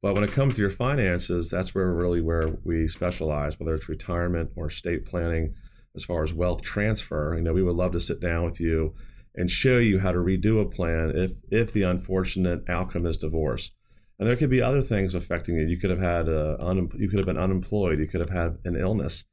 But 0.02 0.14
when 0.14 0.24
it 0.24 0.32
comes 0.32 0.56
to 0.56 0.62
your 0.62 0.70
finances, 0.70 1.50
that's 1.50 1.74
where 1.74 1.92
really 1.92 2.22
where 2.22 2.50
we 2.64 2.88
specialize, 2.88 3.60
whether 3.60 3.74
it's 3.74 3.90
retirement 3.90 4.52
or 4.56 4.68
estate 4.68 5.06
planning, 5.06 5.56
as 5.96 6.06
far 6.06 6.24
as 6.24 6.34
wealth 6.34 6.62
transfer. 6.62 7.36
You 7.36 7.42
know, 7.42 7.54
we 7.54 7.64
would 7.64 7.76
love 7.76 7.94
to 7.94 8.00
sit 8.00 8.20
down 8.20 8.44
with 8.46 8.60
you 8.60 8.94
and 9.36 9.50
show 9.50 9.80
you 9.80 10.00
how 10.00 10.12
to 10.12 10.20
redo 10.20 10.62
a 10.62 10.66
plan 10.66 11.12
if 11.16 11.32
if 11.50 11.74
the 11.74 11.84
unfortunate 11.84 12.64
outcome 12.70 13.06
is 13.06 13.18
divorce. 13.18 13.72
And 14.20 14.28
there 14.28 14.36
could 14.36 14.50
be 14.50 14.62
other 14.62 14.82
things 14.82 15.14
affecting 15.14 15.56
you. 15.56 15.66
You 15.66 15.78
could 15.78 15.92
have 15.92 16.00
had 16.00 16.28
a, 16.28 16.58
un, 16.60 16.90
you 16.98 17.08
could 17.08 17.20
have 17.20 17.28
been 17.28 17.38
unemployed. 17.38 18.00
You 18.00 18.08
could 18.08 18.20
have 18.20 18.32
had 18.32 18.58
an 18.66 18.76
illness. 18.76 19.26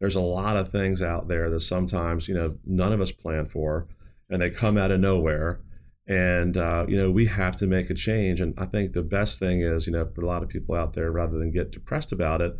There's 0.00 0.16
a 0.16 0.20
lot 0.20 0.56
of 0.56 0.70
things 0.70 1.00
out 1.00 1.28
there 1.28 1.48
that 1.50 1.60
sometimes 1.60 2.28
you 2.28 2.34
know 2.34 2.58
none 2.64 2.92
of 2.92 3.00
us 3.00 3.12
plan 3.12 3.46
for, 3.46 3.88
and 4.30 4.42
they 4.42 4.50
come 4.50 4.78
out 4.78 4.90
of 4.92 5.00
nowhere 5.00 5.60
and 6.06 6.56
uh, 6.56 6.84
you 6.88 6.96
know 6.96 7.10
we 7.10 7.26
have 7.26 7.56
to 7.56 7.66
make 7.66 7.90
a 7.90 7.94
change. 7.94 8.40
And 8.40 8.54
i 8.58 8.64
think 8.64 8.92
the 8.92 9.02
best 9.02 9.38
thing 9.38 9.60
is 9.60 9.86
you 9.86 9.92
know 9.92 10.06
for 10.14 10.22
a 10.22 10.26
lot 10.26 10.42
of 10.42 10.48
people 10.48 10.74
out 10.74 10.94
there 10.94 11.10
rather 11.10 11.38
than 11.38 11.50
get 11.50 11.70
depressed 11.72 12.12
about 12.12 12.40
it 12.40 12.56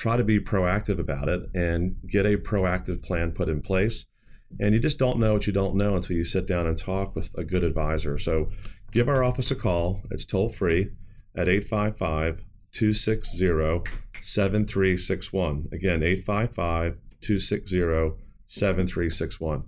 try 0.00 0.16
to 0.16 0.24
be 0.24 0.40
proactive 0.40 0.98
about 0.98 1.28
it 1.28 1.42
and 1.54 1.96
get 2.08 2.24
a 2.24 2.38
proactive 2.38 3.02
plan 3.02 3.32
put 3.32 3.50
in 3.50 3.60
place. 3.60 4.06
And 4.58 4.72
you 4.72 4.80
just 4.80 4.98
don't 4.98 5.18
know 5.18 5.34
what 5.34 5.46
you 5.46 5.52
don't 5.52 5.76
know 5.76 5.94
until 5.94 6.16
you 6.16 6.24
sit 6.24 6.46
down 6.46 6.66
and 6.66 6.78
talk 6.78 7.14
with 7.14 7.30
a 7.36 7.44
good 7.44 7.62
advisor. 7.62 8.16
So 8.16 8.48
give 8.92 9.10
our 9.10 9.22
office 9.22 9.50
a 9.50 9.54
call. 9.54 10.00
It's 10.10 10.24
toll 10.24 10.48
free 10.48 10.92
at 11.36 11.48
855 11.48 12.44
260 12.72 14.00
7361 14.22 15.68
again 15.72 16.02
855 16.02 16.98
260 17.20 18.16
7361 18.46 19.64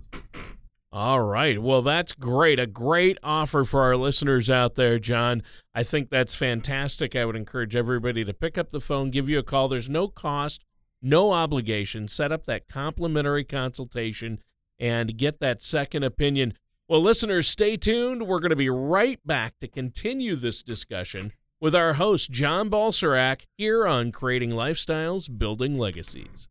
all 0.93 1.21
right. 1.21 1.59
Well, 1.59 1.81
that's 1.81 2.13
great. 2.13 2.59
A 2.59 2.67
great 2.67 3.17
offer 3.23 3.63
for 3.63 3.81
our 3.81 3.97
listeners 3.97 4.47
out 4.47 4.75
there, 4.75 4.99
John. 4.99 5.41
I 5.73 5.81
think 5.81 6.11
that's 6.11 6.35
fantastic. 6.35 7.15
I 7.15 7.25
would 7.25 7.35
encourage 7.35 7.75
everybody 7.75 8.23
to 8.23 8.31
pick 8.31 8.59
up 8.59 8.69
the 8.69 8.79
phone, 8.79 9.09
give 9.09 9.27
you 9.27 9.39
a 9.39 9.43
call. 9.43 9.67
There's 9.67 9.89
no 9.89 10.07
cost, 10.07 10.63
no 11.01 11.31
obligation. 11.31 12.07
Set 12.07 12.31
up 12.31 12.45
that 12.45 12.69
complimentary 12.69 13.43
consultation 13.43 14.37
and 14.77 15.17
get 15.17 15.39
that 15.39 15.63
second 15.63 16.03
opinion. 16.03 16.53
Well, 16.87 17.01
listeners, 17.01 17.47
stay 17.47 17.75
tuned. 17.75 18.27
We're 18.27 18.39
going 18.39 18.51
to 18.51 18.55
be 18.55 18.69
right 18.69 19.19
back 19.25 19.57
to 19.61 19.67
continue 19.67 20.35
this 20.35 20.61
discussion 20.61 21.33
with 21.59 21.73
our 21.73 21.93
host, 21.93 22.29
John 22.29 22.69
Balserac, 22.69 23.47
here 23.57 23.87
on 23.87 24.11
Creating 24.11 24.51
Lifestyles, 24.51 25.27
Building 25.39 25.75
Legacies. 25.79 26.49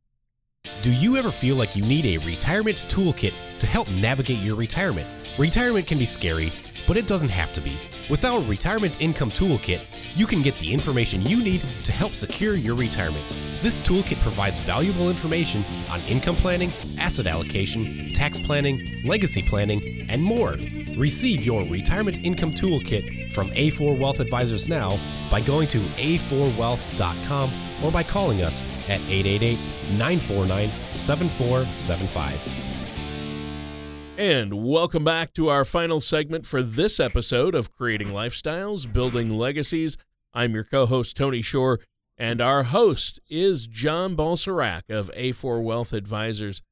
Do 0.82 0.92
you 0.92 1.16
ever 1.16 1.32
feel 1.32 1.56
like 1.56 1.74
you 1.74 1.84
need 1.84 2.06
a 2.06 2.24
retirement 2.24 2.86
toolkit 2.88 3.32
to 3.58 3.66
help 3.66 3.88
navigate 3.90 4.38
your 4.38 4.54
retirement? 4.54 5.08
Retirement 5.36 5.88
can 5.88 5.98
be 5.98 6.06
scary, 6.06 6.52
but 6.86 6.96
it 6.96 7.08
doesn't 7.08 7.30
have 7.30 7.52
to 7.54 7.60
be. 7.60 7.78
With 8.08 8.24
our 8.24 8.40
Retirement 8.42 9.00
Income 9.00 9.30
Toolkit, 9.30 9.80
you 10.14 10.24
can 10.24 10.40
get 10.40 10.56
the 10.58 10.72
information 10.72 11.22
you 11.26 11.42
need 11.42 11.62
to 11.82 11.92
help 11.92 12.14
secure 12.14 12.54
your 12.54 12.76
retirement. 12.76 13.24
This 13.60 13.80
toolkit 13.80 14.20
provides 14.22 14.60
valuable 14.60 15.10
information 15.10 15.64
on 15.90 16.00
income 16.02 16.36
planning, 16.36 16.72
asset 16.98 17.26
allocation, 17.26 18.12
tax 18.12 18.38
planning, 18.38 19.02
legacy 19.04 19.42
planning, 19.42 20.06
and 20.08 20.22
more. 20.22 20.58
Receive 20.96 21.44
your 21.44 21.64
Retirement 21.64 22.24
Income 22.24 22.54
Toolkit 22.54 23.32
from 23.32 23.50
A4 23.50 23.98
Wealth 23.98 24.20
Advisors 24.20 24.68
now 24.68 24.98
by 25.28 25.40
going 25.40 25.66
to 25.68 25.78
a4wealth.com 25.78 27.50
or 27.82 27.90
by 27.90 28.02
calling 28.02 28.42
us 28.42 28.60
at 28.88 29.00
888 29.08 29.58
949 29.98 30.70
7475. 30.96 32.62
And 34.18 34.64
welcome 34.64 35.04
back 35.04 35.32
to 35.34 35.48
our 35.48 35.64
final 35.64 35.98
segment 35.98 36.46
for 36.46 36.62
this 36.62 37.00
episode 37.00 37.54
of 37.54 37.72
Creating 37.72 38.08
Lifestyles, 38.08 38.90
Building 38.92 39.30
Legacies. 39.30 39.96
I'm 40.34 40.54
your 40.54 40.64
co 40.64 40.86
host, 40.86 41.16
Tony 41.16 41.42
Shore, 41.42 41.80
and 42.16 42.40
our 42.40 42.64
host 42.64 43.18
is 43.28 43.66
John 43.66 44.14
Balserac 44.16 44.90
of 44.90 45.10
A4 45.16 45.62
Wealth 45.62 45.92
Advisors. 45.92 46.62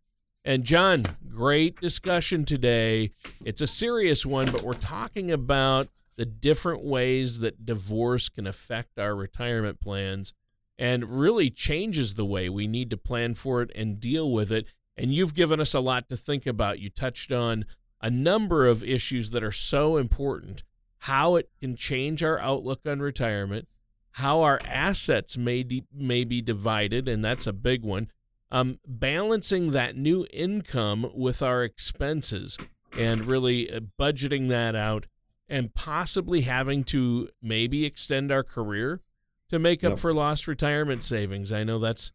And 0.44 0.64
John, 0.64 1.04
great 1.28 1.80
discussion 1.80 2.44
today. 2.44 3.10
It's 3.44 3.60
a 3.60 3.66
serious 3.66 4.24
one, 4.24 4.50
but 4.52 4.62
we're 4.62 4.72
talking 4.74 5.30
about 5.30 5.88
the 6.16 6.26
different 6.26 6.84
ways 6.84 7.40
that 7.40 7.64
divorce 7.64 8.28
can 8.28 8.46
affect 8.46 8.98
our 8.98 9.14
retirement 9.14 9.80
plans 9.80 10.34
and 10.80 11.20
really 11.20 11.50
changes 11.50 12.14
the 12.14 12.24
way 12.24 12.48
we 12.48 12.66
need 12.66 12.88
to 12.88 12.96
plan 12.96 13.34
for 13.34 13.60
it 13.60 13.70
and 13.74 14.00
deal 14.00 14.32
with 14.32 14.50
it. 14.50 14.64
And 14.96 15.14
you've 15.14 15.34
given 15.34 15.60
us 15.60 15.74
a 15.74 15.80
lot 15.80 16.08
to 16.08 16.16
think 16.16 16.46
about. 16.46 16.80
You 16.80 16.88
touched 16.88 17.30
on 17.30 17.66
a 18.00 18.08
number 18.08 18.66
of 18.66 18.82
issues 18.82 19.28
that 19.30 19.44
are 19.44 19.52
so 19.52 19.98
important 19.98 20.64
how 21.00 21.36
it 21.36 21.50
can 21.60 21.76
change 21.76 22.22
our 22.22 22.38
outlook 22.38 22.80
on 22.86 23.00
retirement, 23.00 23.68
how 24.12 24.40
our 24.40 24.58
assets 24.66 25.36
may, 25.36 25.62
de- 25.62 25.84
may 25.94 26.24
be 26.24 26.40
divided, 26.40 27.08
and 27.08 27.22
that's 27.22 27.46
a 27.46 27.52
big 27.52 27.84
one. 27.84 28.10
Um, 28.50 28.78
balancing 28.86 29.72
that 29.72 29.96
new 29.96 30.26
income 30.32 31.10
with 31.14 31.42
our 31.42 31.62
expenses 31.62 32.56
and 32.96 33.26
really 33.26 33.70
uh, 33.70 33.80
budgeting 33.98 34.48
that 34.48 34.74
out 34.74 35.06
and 35.46 35.74
possibly 35.74 36.40
having 36.40 36.84
to 36.84 37.28
maybe 37.42 37.84
extend 37.84 38.32
our 38.32 38.42
career 38.42 39.02
to 39.50 39.58
make 39.58 39.84
up 39.84 39.98
for 39.98 40.12
lost 40.12 40.48
retirement 40.48 41.04
savings. 41.04 41.52
I 41.52 41.62
know 41.64 41.78
that's 41.78 42.12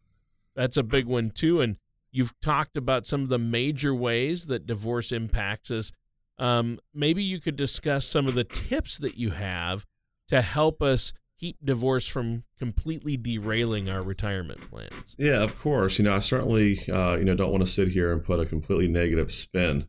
that's 0.54 0.76
a 0.76 0.82
big 0.82 1.06
one 1.06 1.30
too 1.30 1.60
and 1.60 1.76
You've 2.16 2.32
talked 2.40 2.78
about 2.78 3.06
some 3.06 3.20
of 3.20 3.28
the 3.28 3.38
major 3.38 3.94
ways 3.94 4.46
that 4.46 4.66
divorce 4.66 5.12
impacts 5.12 5.70
us. 5.70 5.92
Um, 6.38 6.78
maybe 6.94 7.22
you 7.22 7.42
could 7.42 7.56
discuss 7.56 8.06
some 8.06 8.26
of 8.26 8.34
the 8.34 8.42
tips 8.42 8.96
that 8.96 9.18
you 9.18 9.32
have 9.32 9.84
to 10.28 10.40
help 10.40 10.80
us 10.80 11.12
keep 11.38 11.58
divorce 11.62 12.08
from 12.08 12.44
completely 12.58 13.18
derailing 13.18 13.90
our 13.90 14.02
retirement 14.02 14.62
plans. 14.70 15.14
Yeah, 15.18 15.42
of 15.42 15.60
course. 15.60 15.98
You 15.98 16.06
know, 16.06 16.16
I 16.16 16.20
certainly 16.20 16.80
uh, 16.88 17.18
you 17.18 17.24
know 17.26 17.34
don't 17.34 17.52
want 17.52 17.66
to 17.66 17.70
sit 17.70 17.88
here 17.88 18.14
and 18.14 18.24
put 18.24 18.40
a 18.40 18.46
completely 18.46 18.88
negative 18.88 19.30
spin 19.30 19.86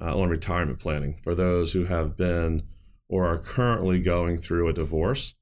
uh, 0.00 0.16
on 0.16 0.28
retirement 0.28 0.78
planning 0.78 1.18
for 1.24 1.34
those 1.34 1.72
who 1.72 1.86
have 1.86 2.16
been 2.16 2.62
or 3.08 3.26
are 3.26 3.38
currently 3.38 3.98
going 3.98 4.38
through 4.38 4.68
a 4.68 4.72
divorce. 4.72 5.34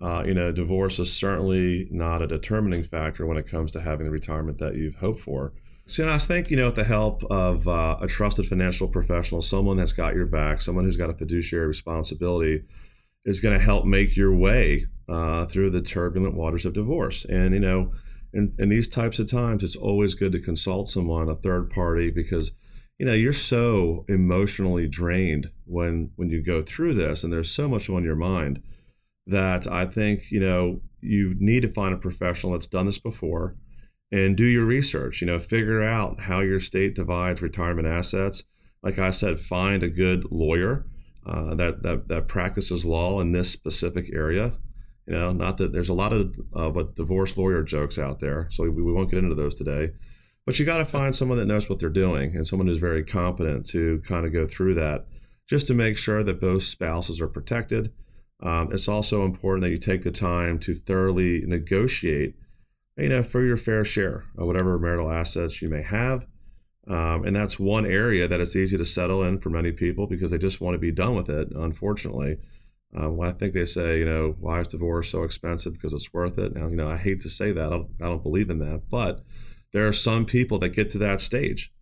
Uh, 0.00 0.24
you 0.26 0.34
know, 0.34 0.50
divorce 0.50 0.98
is 0.98 1.12
certainly 1.12 1.88
not 1.90 2.22
a 2.22 2.26
determining 2.26 2.82
factor 2.82 3.24
when 3.24 3.36
it 3.36 3.46
comes 3.46 3.70
to 3.72 3.80
having 3.80 4.04
the 4.04 4.10
retirement 4.10 4.58
that 4.58 4.74
you've 4.74 4.96
hoped 4.96 5.20
for. 5.20 5.52
So, 5.86 6.02
you 6.02 6.08
know, 6.08 6.14
I 6.14 6.18
think, 6.18 6.50
you 6.50 6.56
know, 6.56 6.66
with 6.66 6.76
the 6.76 6.84
help 6.84 7.24
of 7.24 7.68
uh, 7.68 7.98
a 8.00 8.06
trusted 8.06 8.46
financial 8.46 8.88
professional, 8.88 9.42
someone 9.42 9.76
that's 9.76 9.92
got 9.92 10.14
your 10.14 10.26
back, 10.26 10.60
someone 10.60 10.84
who's 10.84 10.96
got 10.96 11.10
a 11.10 11.14
fiduciary 11.14 11.66
responsibility, 11.66 12.64
is 13.24 13.40
going 13.40 13.56
to 13.56 13.64
help 13.64 13.84
make 13.84 14.16
your 14.16 14.34
way 14.34 14.86
uh, 15.08 15.46
through 15.46 15.70
the 15.70 15.82
turbulent 15.82 16.34
waters 16.34 16.64
of 16.64 16.72
divorce. 16.72 17.24
And, 17.24 17.54
you 17.54 17.60
know, 17.60 17.92
in, 18.32 18.54
in 18.58 18.68
these 18.68 18.88
types 18.88 19.18
of 19.18 19.30
times, 19.30 19.62
it's 19.62 19.76
always 19.76 20.14
good 20.14 20.32
to 20.32 20.40
consult 20.40 20.88
someone, 20.88 21.28
a 21.28 21.36
third 21.36 21.70
party, 21.70 22.10
because, 22.10 22.52
you 22.98 23.06
know, 23.06 23.12
you're 23.12 23.32
so 23.32 24.04
emotionally 24.08 24.88
drained 24.88 25.50
when 25.64 26.10
when 26.16 26.30
you 26.30 26.42
go 26.42 26.62
through 26.62 26.94
this, 26.94 27.22
and 27.22 27.32
there's 27.32 27.50
so 27.50 27.68
much 27.68 27.90
on 27.90 28.04
your 28.04 28.16
mind 28.16 28.62
that 29.26 29.70
I 29.70 29.86
think, 29.86 30.30
you 30.30 30.40
know, 30.40 30.80
you 31.00 31.34
need 31.38 31.62
to 31.62 31.68
find 31.68 31.94
a 31.94 31.98
professional 31.98 32.52
that's 32.52 32.66
done 32.66 32.86
this 32.86 32.98
before 32.98 33.56
and 34.10 34.36
do 34.36 34.44
your 34.44 34.64
research. 34.64 35.20
You 35.20 35.26
know, 35.26 35.38
figure 35.38 35.82
out 35.82 36.20
how 36.20 36.40
your 36.40 36.60
state 36.60 36.94
divides 36.94 37.42
retirement 37.42 37.88
assets. 37.88 38.44
Like 38.82 38.98
I 38.98 39.10
said, 39.10 39.40
find 39.40 39.82
a 39.82 39.88
good 39.88 40.30
lawyer 40.30 40.86
uh, 41.24 41.54
that, 41.54 41.82
that 41.82 42.08
that 42.08 42.28
practices 42.28 42.84
law 42.84 43.20
in 43.20 43.32
this 43.32 43.50
specific 43.50 44.10
area. 44.12 44.54
You 45.06 45.14
know, 45.14 45.32
not 45.32 45.56
that 45.58 45.72
there's 45.72 45.88
a 45.88 45.94
lot 45.94 46.12
of 46.12 46.38
uh, 46.54 46.70
what 46.70 46.94
divorce 46.94 47.36
lawyer 47.36 47.62
jokes 47.62 47.98
out 47.98 48.20
there, 48.20 48.48
so 48.50 48.64
we, 48.64 48.70
we 48.70 48.92
won't 48.92 49.10
get 49.10 49.22
into 49.22 49.34
those 49.34 49.54
today. 49.54 49.92
But 50.46 50.58
you 50.58 50.66
got 50.66 50.78
to 50.78 50.84
find 50.84 51.14
someone 51.14 51.38
that 51.38 51.46
knows 51.46 51.68
what 51.68 51.78
they're 51.78 51.88
doing 51.88 52.34
and 52.34 52.46
someone 52.46 52.66
who's 52.66 52.78
very 52.78 53.04
competent 53.04 53.66
to 53.70 54.02
kind 54.04 54.26
of 54.26 54.32
go 54.32 54.46
through 54.46 54.74
that, 54.74 55.06
just 55.48 55.68
to 55.68 55.74
make 55.74 55.96
sure 55.96 56.24
that 56.24 56.40
both 56.40 56.64
spouses 56.64 57.20
are 57.20 57.28
protected 57.28 57.92
um, 58.42 58.72
it's 58.72 58.88
also 58.88 59.24
important 59.24 59.62
that 59.62 59.70
you 59.70 59.76
take 59.76 60.02
the 60.02 60.10
time 60.10 60.58
to 60.60 60.74
thoroughly 60.74 61.44
negotiate, 61.46 62.34
you 62.96 63.08
know, 63.08 63.22
for 63.22 63.44
your 63.44 63.56
fair 63.56 63.84
share 63.84 64.24
of 64.36 64.46
whatever 64.46 64.78
marital 64.78 65.10
assets 65.10 65.62
you 65.62 65.68
may 65.68 65.82
have. 65.82 66.26
Um, 66.88 67.24
and 67.24 67.36
that's 67.36 67.60
one 67.60 67.86
area 67.86 68.26
that 68.26 68.40
it's 68.40 68.56
easy 68.56 68.76
to 68.76 68.84
settle 68.84 69.22
in 69.22 69.38
for 69.38 69.50
many 69.50 69.70
people 69.70 70.08
because 70.08 70.32
they 70.32 70.38
just 70.38 70.60
want 70.60 70.74
to 70.74 70.78
be 70.78 70.90
done 70.90 71.14
with 71.14 71.30
it. 71.30 71.52
Unfortunately, 71.54 72.38
um, 72.96 73.20
I 73.20 73.30
think 73.30 73.54
they 73.54 73.64
say, 73.64 74.00
you 74.00 74.04
know, 74.04 74.34
why 74.40 74.60
is 74.60 74.66
divorce 74.66 75.08
so 75.08 75.22
expensive? 75.22 75.74
Because 75.74 75.92
it's 75.92 76.12
worth 76.12 76.36
it. 76.36 76.54
Now, 76.54 76.66
you 76.66 76.74
know, 76.74 76.88
I 76.88 76.96
hate 76.96 77.20
to 77.20 77.30
say 77.30 77.52
that. 77.52 77.64
I 77.64 77.70
don't, 77.70 77.88
I 78.02 78.06
don't 78.06 78.22
believe 78.24 78.50
in 78.50 78.58
that, 78.58 78.82
but 78.90 79.24
there 79.72 79.86
are 79.86 79.92
some 79.92 80.26
people 80.26 80.58
that 80.58 80.70
get 80.70 80.90
to 80.90 80.98
that 80.98 81.20
stage, 81.20 81.72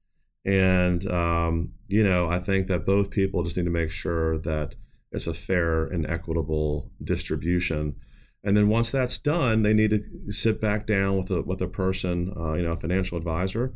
and 0.45 1.11
um, 1.11 1.73
you 1.89 2.05
know, 2.05 2.29
I 2.29 2.39
think 2.39 2.69
that 2.69 2.87
both 2.87 3.11
people 3.11 3.43
just 3.43 3.57
need 3.57 3.65
to 3.65 3.71
make 3.71 3.91
sure 3.91 4.39
that 4.39 4.77
it's 5.13 5.27
a 5.27 5.35
fair 5.35 5.85
and 5.85 6.07
equitable 6.07 6.91
distribution. 7.03 7.97
And 8.43 8.57
then 8.57 8.69
once 8.69 8.91
that's 8.91 9.19
done, 9.19 9.63
they 9.63 9.75
need 9.75 9.91
to 9.91 10.33
sit 10.33 10.61
back 10.61 10.87
down 10.87 11.19
with 11.19 11.31
a 11.31 11.43
with 11.43 11.61
a 11.61 11.69
person, 11.69 12.33
uh, 12.37 12.55
you 12.55 12.63
know, 12.63 12.73
a 12.73 12.77
financial 12.77 13.19
advisor 13.19 13.75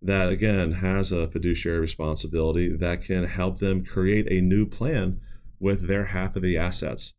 that 0.00 0.30
again 0.30 0.72
has 0.72 1.10
a 1.10 1.28
fiduciary 1.28 1.80
responsibility 1.80 2.74
that 2.74 3.02
can 3.02 3.24
help 3.24 3.58
them 3.58 3.84
create 3.84 4.30
a 4.30 4.40
new 4.40 4.64
plan 4.64 5.20
with 5.60 5.88
their 5.88 6.06
half 6.06 6.36
of 6.36 6.42
the 6.42 6.56
assets. 6.56 7.14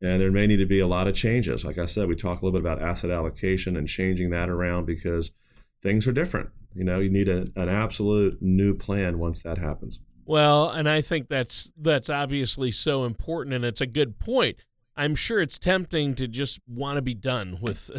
And 0.00 0.20
there 0.20 0.30
may 0.30 0.46
need 0.46 0.58
to 0.58 0.66
be 0.66 0.78
a 0.78 0.86
lot 0.86 1.08
of 1.08 1.14
changes. 1.14 1.64
Like 1.64 1.78
I 1.78 1.86
said, 1.86 2.06
we 2.06 2.14
talk 2.14 2.40
a 2.40 2.44
little 2.44 2.60
bit 2.60 2.64
about 2.64 2.82
asset 2.82 3.10
allocation 3.10 3.76
and 3.76 3.88
changing 3.88 4.30
that 4.30 4.48
around 4.48 4.84
because 4.84 5.32
things 5.82 6.06
are 6.06 6.12
different. 6.12 6.50
You 6.74 6.84
know, 6.84 7.00
you 7.00 7.10
need 7.10 7.28
a, 7.28 7.46
an 7.56 7.68
absolute 7.68 8.40
new 8.40 8.74
plan 8.74 9.18
once 9.18 9.42
that 9.42 9.58
happens. 9.58 10.00
Well, 10.28 10.68
and 10.68 10.86
I 10.86 11.00
think 11.00 11.28
that's 11.30 11.72
that's 11.74 12.10
obviously 12.10 12.70
so 12.70 13.06
important, 13.06 13.54
and 13.54 13.64
it's 13.64 13.80
a 13.80 13.86
good 13.86 14.18
point. 14.18 14.58
I'm 14.94 15.14
sure 15.14 15.40
it's 15.40 15.58
tempting 15.58 16.16
to 16.16 16.28
just 16.28 16.60
want 16.68 16.96
to 16.96 17.02
be 17.02 17.14
done 17.14 17.56
with 17.62 17.90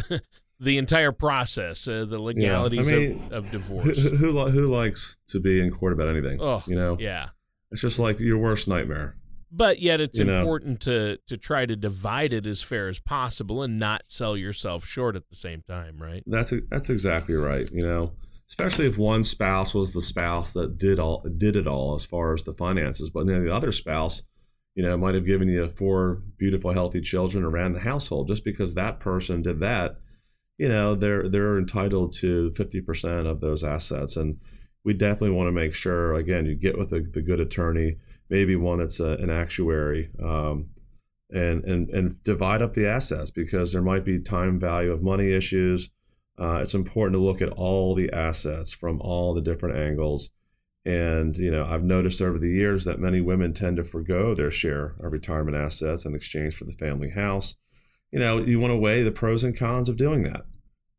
the 0.60 0.78
entire 0.78 1.12
process, 1.12 1.88
uh, 1.88 2.06
the 2.06 2.22
legalities 2.22 2.88
yeah, 2.88 2.96
I 2.96 3.00
mean, 3.00 3.24
of, 3.32 3.46
of, 3.46 3.52
divorce. 3.52 4.00
Who, 4.04 4.16
who, 4.16 4.48
who 4.48 4.68
likes 4.68 5.18
to 5.30 5.40
be 5.40 5.60
in 5.60 5.72
court 5.72 5.92
about 5.92 6.08
anything? 6.08 6.38
Oh, 6.40 6.62
you 6.68 6.76
know, 6.76 6.98
yeah, 7.00 7.30
it's 7.72 7.82
just 7.82 7.98
like 7.98 8.20
your 8.20 8.38
worst 8.38 8.68
nightmare. 8.68 9.16
But 9.52 9.80
yet, 9.80 10.00
it's 10.00 10.20
you 10.20 10.30
important 10.30 10.86
know? 10.86 11.16
to 11.16 11.18
to 11.26 11.36
try 11.36 11.66
to 11.66 11.76
divide 11.76 12.32
it 12.32 12.46
as 12.46 12.62
fair 12.62 12.90
as 12.90 13.00
possible 13.00 13.64
and 13.64 13.80
not 13.80 14.04
sell 14.06 14.38
yourself 14.38 14.86
short 14.86 15.16
at 15.16 15.28
the 15.30 15.36
same 15.36 15.64
time, 15.68 15.98
right? 15.98 16.22
That's 16.28 16.52
a, 16.52 16.62
that's 16.70 16.92
exactly 16.92 17.34
right. 17.34 17.68
You 17.74 17.82
know 17.82 18.14
especially 18.50 18.88
if 18.88 18.98
one 18.98 19.24
spouse 19.24 19.74
was 19.74 19.94
the 19.94 20.02
spouse 20.02 20.54
that 20.54 20.78
did 20.78 21.00
all 21.00 21.24
did 21.38 21.56
it 21.56 21.68
all 21.68 21.96
as 21.96 22.06
far 22.06 22.34
as 22.34 22.44
the 22.44 22.54
finances, 22.54 23.10
but 23.10 23.28
then 23.28 23.46
the 23.46 23.54
other 23.54 23.72
spouse, 23.72 24.24
you 24.76 24.84
know, 24.84 24.98
might 24.98 25.16
have 25.16 25.26
given 25.26 25.48
you 25.48 25.70
four 25.70 26.24
beautiful, 26.38 26.74
healthy 26.74 27.02
children 27.02 27.46
ran 27.48 27.74
the 27.74 27.80
household. 27.82 28.28
Just 28.28 28.44
because 28.44 28.74
that 28.74 29.00
person 29.00 29.42
did 29.42 29.60
that, 29.60 29.98
you 30.58 30.68
know, 30.68 30.96
they're 30.96 31.30
they're 31.30 31.60
entitled 31.60 32.14
to 32.14 32.52
fifty 32.52 32.82
percent 32.82 33.28
of 33.28 33.40
those 33.40 33.64
assets, 33.64 34.16
and 34.16 34.40
we 34.84 34.94
definitely 34.94 35.36
want 35.36 35.48
to 35.48 35.52
make 35.52 35.74
sure 35.74 36.14
again 36.16 36.46
you 36.46 36.56
get 36.56 36.78
with 36.78 36.90
the 36.90 37.22
good 37.22 37.40
attorney, 37.40 37.98
maybe 38.30 38.56
one 38.56 38.80
that's 38.80 39.00
a, 39.00 39.12
an 39.18 39.30
actuary. 39.30 40.10
Um, 40.22 40.70
and, 41.32 41.64
and 41.64 41.92
and 41.92 42.24
divide 42.24 42.64
up 42.64 42.74
the 42.74 42.88
assets 42.88 43.30
because 43.30 43.72
there 43.72 43.84
might 43.84 44.04
be 44.04 44.20
time 44.20 44.60
value 44.60 44.92
of 44.92 45.04
money 45.04 45.32
issues 45.32 45.92
uh, 46.40 46.60
it's 46.62 46.74
important 46.74 47.16
to 47.16 47.20
look 47.20 47.42
at 47.42 47.50
all 47.50 47.94
the 47.94 48.12
assets 48.12 48.72
from 48.72 49.02
all 49.02 49.34
the 49.34 49.42
different 49.42 49.78
angles. 49.78 50.30
And, 50.86 51.38
you 51.38 51.52
know, 51.52 51.66
I've 51.66 51.84
noticed 51.84 52.22
over 52.22 52.40
the 52.40 52.50
years 52.50 52.86
that 52.86 53.00
many 53.00 53.20
women 53.20 53.54
tend 53.54 53.78
to 53.78 53.84
forego 53.84 54.34
their 54.34 54.50
share 54.50 54.96
of 55.02 55.12
retirement 55.12 55.58
assets 55.58 56.06
in 56.06 56.16
exchange 56.16 56.56
for 56.56 56.66
the 56.66 56.72
family 56.72 57.10
house. 57.10 57.56
you 58.12 58.20
know, 58.20 58.40
you 58.40 58.60
want 58.60 58.72
to 58.72 58.78
weigh 58.78 59.04
the 59.04 59.12
pros 59.12 59.44
and 59.44 59.58
cons 59.58 59.90
of 59.90 59.98
doing 59.98 60.24
that. 60.24 60.46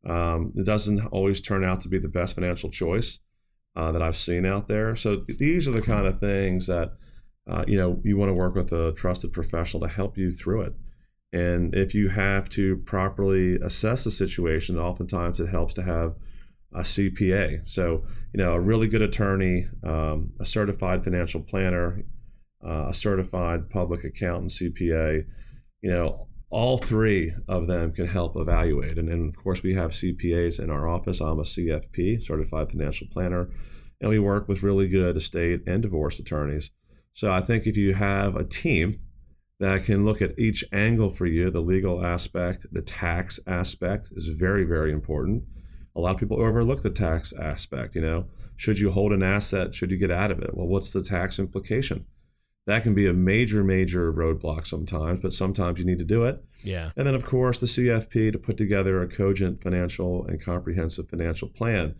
Um, 0.09 0.53
it 0.55 0.65
doesn't 0.65 1.05
always 1.07 1.41
turn 1.41 1.63
out 1.63 1.81
to 1.81 1.89
be 1.89 1.99
the 1.99 2.07
best 2.07 2.35
financial 2.35 2.69
choice 2.69 3.19
uh, 3.75 3.91
that 3.91 4.01
I've 4.01 4.15
seen 4.15 4.45
out 4.45 4.67
there. 4.67 4.95
So 4.95 5.15
these 5.15 5.67
are 5.67 5.71
the 5.71 5.81
kind 5.81 6.07
of 6.07 6.19
things 6.19 6.67
that 6.67 6.93
uh, 7.47 7.63
you 7.67 7.77
know 7.77 7.99
you 8.03 8.17
want 8.17 8.29
to 8.29 8.33
work 8.33 8.55
with 8.55 8.71
a 8.71 8.93
trusted 8.93 9.33
professional 9.33 9.81
to 9.81 9.93
help 9.93 10.17
you 10.17 10.31
through 10.31 10.61
it. 10.61 10.73
And 11.33 11.73
if 11.73 11.93
you 11.93 12.09
have 12.09 12.49
to 12.49 12.77
properly 12.77 13.55
assess 13.55 14.03
the 14.03 14.11
situation, 14.11 14.77
oftentimes 14.77 15.39
it 15.39 15.47
helps 15.47 15.73
to 15.75 15.83
have 15.83 16.15
a 16.73 16.81
CPA. 16.81 17.67
So 17.67 18.05
you 18.33 18.43
know 18.43 18.53
a 18.53 18.59
really 18.59 18.87
good 18.87 19.01
attorney, 19.01 19.67
um, 19.83 20.31
a 20.39 20.45
certified 20.45 21.03
financial 21.03 21.41
planner, 21.41 22.03
uh, 22.65 22.87
a 22.89 22.93
certified 22.93 23.69
public 23.69 24.03
accountant, 24.03 24.51
CPA. 24.51 25.25
You 25.81 25.89
know 25.89 26.27
all 26.51 26.77
three 26.77 27.33
of 27.47 27.67
them 27.67 27.93
can 27.93 28.07
help 28.07 28.35
evaluate. 28.35 28.97
And, 28.97 29.07
and, 29.09 29.33
of 29.33 29.41
course, 29.41 29.63
we 29.63 29.73
have 29.73 29.91
CPAs 29.91 30.59
in 30.59 30.69
our 30.69 30.87
office. 30.87 31.21
I'm 31.21 31.39
a 31.39 31.43
CFP, 31.43 32.21
certified 32.21 32.69
financial 32.69 33.07
planner, 33.09 33.49
and 34.01 34.09
we 34.09 34.19
work 34.19 34.49
with 34.49 34.61
really 34.61 34.89
good 34.89 35.15
estate 35.15 35.61
and 35.65 35.81
divorce 35.81 36.19
attorneys. 36.19 36.69
So 37.13 37.31
I 37.31 37.39
think 37.39 37.65
if 37.65 37.77
you 37.77 37.93
have 37.93 38.35
a 38.35 38.43
team 38.43 38.95
that 39.61 39.85
can 39.85 40.03
look 40.03 40.21
at 40.21 40.37
each 40.37 40.65
angle 40.73 41.11
for 41.11 41.25
you, 41.25 41.49
the 41.49 41.61
legal 41.61 42.05
aspect, 42.05 42.65
the 42.71 42.81
tax 42.81 43.39
aspect 43.47 44.09
is 44.11 44.27
very, 44.27 44.65
very 44.65 44.91
important. 44.91 45.43
A 45.95 46.01
lot 46.01 46.15
of 46.15 46.19
people 46.19 46.41
overlook 46.41 46.83
the 46.83 46.89
tax 46.89 47.31
aspect. 47.33 47.95
You 47.95 48.01
know, 48.01 48.25
should 48.55 48.79
you 48.79 48.91
hold 48.91 49.13
an 49.13 49.23
asset? 49.23 49.73
Should 49.73 49.91
you 49.91 49.97
get 49.97 50.11
out 50.11 50.31
of 50.31 50.39
it? 50.39 50.55
Well, 50.55 50.67
what's 50.67 50.91
the 50.91 51.03
tax 51.03 51.39
implication? 51.39 52.05
that 52.67 52.83
can 52.83 52.93
be 52.93 53.07
a 53.07 53.13
major, 53.13 53.63
major 53.63 54.13
roadblock 54.13 54.67
sometimes, 54.67 55.19
but 55.21 55.33
sometimes 55.33 55.79
you 55.79 55.85
need 55.85 55.99
to 55.99 56.05
do 56.05 56.23
it. 56.23 56.43
Yeah. 56.63 56.91
And 56.95 57.07
then, 57.07 57.15
of 57.15 57.25
course, 57.25 57.57
the 57.57 57.65
CFP 57.65 58.31
to 58.31 58.37
put 58.37 58.57
together 58.57 59.01
a 59.01 59.07
cogent 59.07 59.61
financial 59.61 60.25
and 60.27 60.43
comprehensive 60.43 61.09
financial 61.09 61.47
plan 61.47 61.95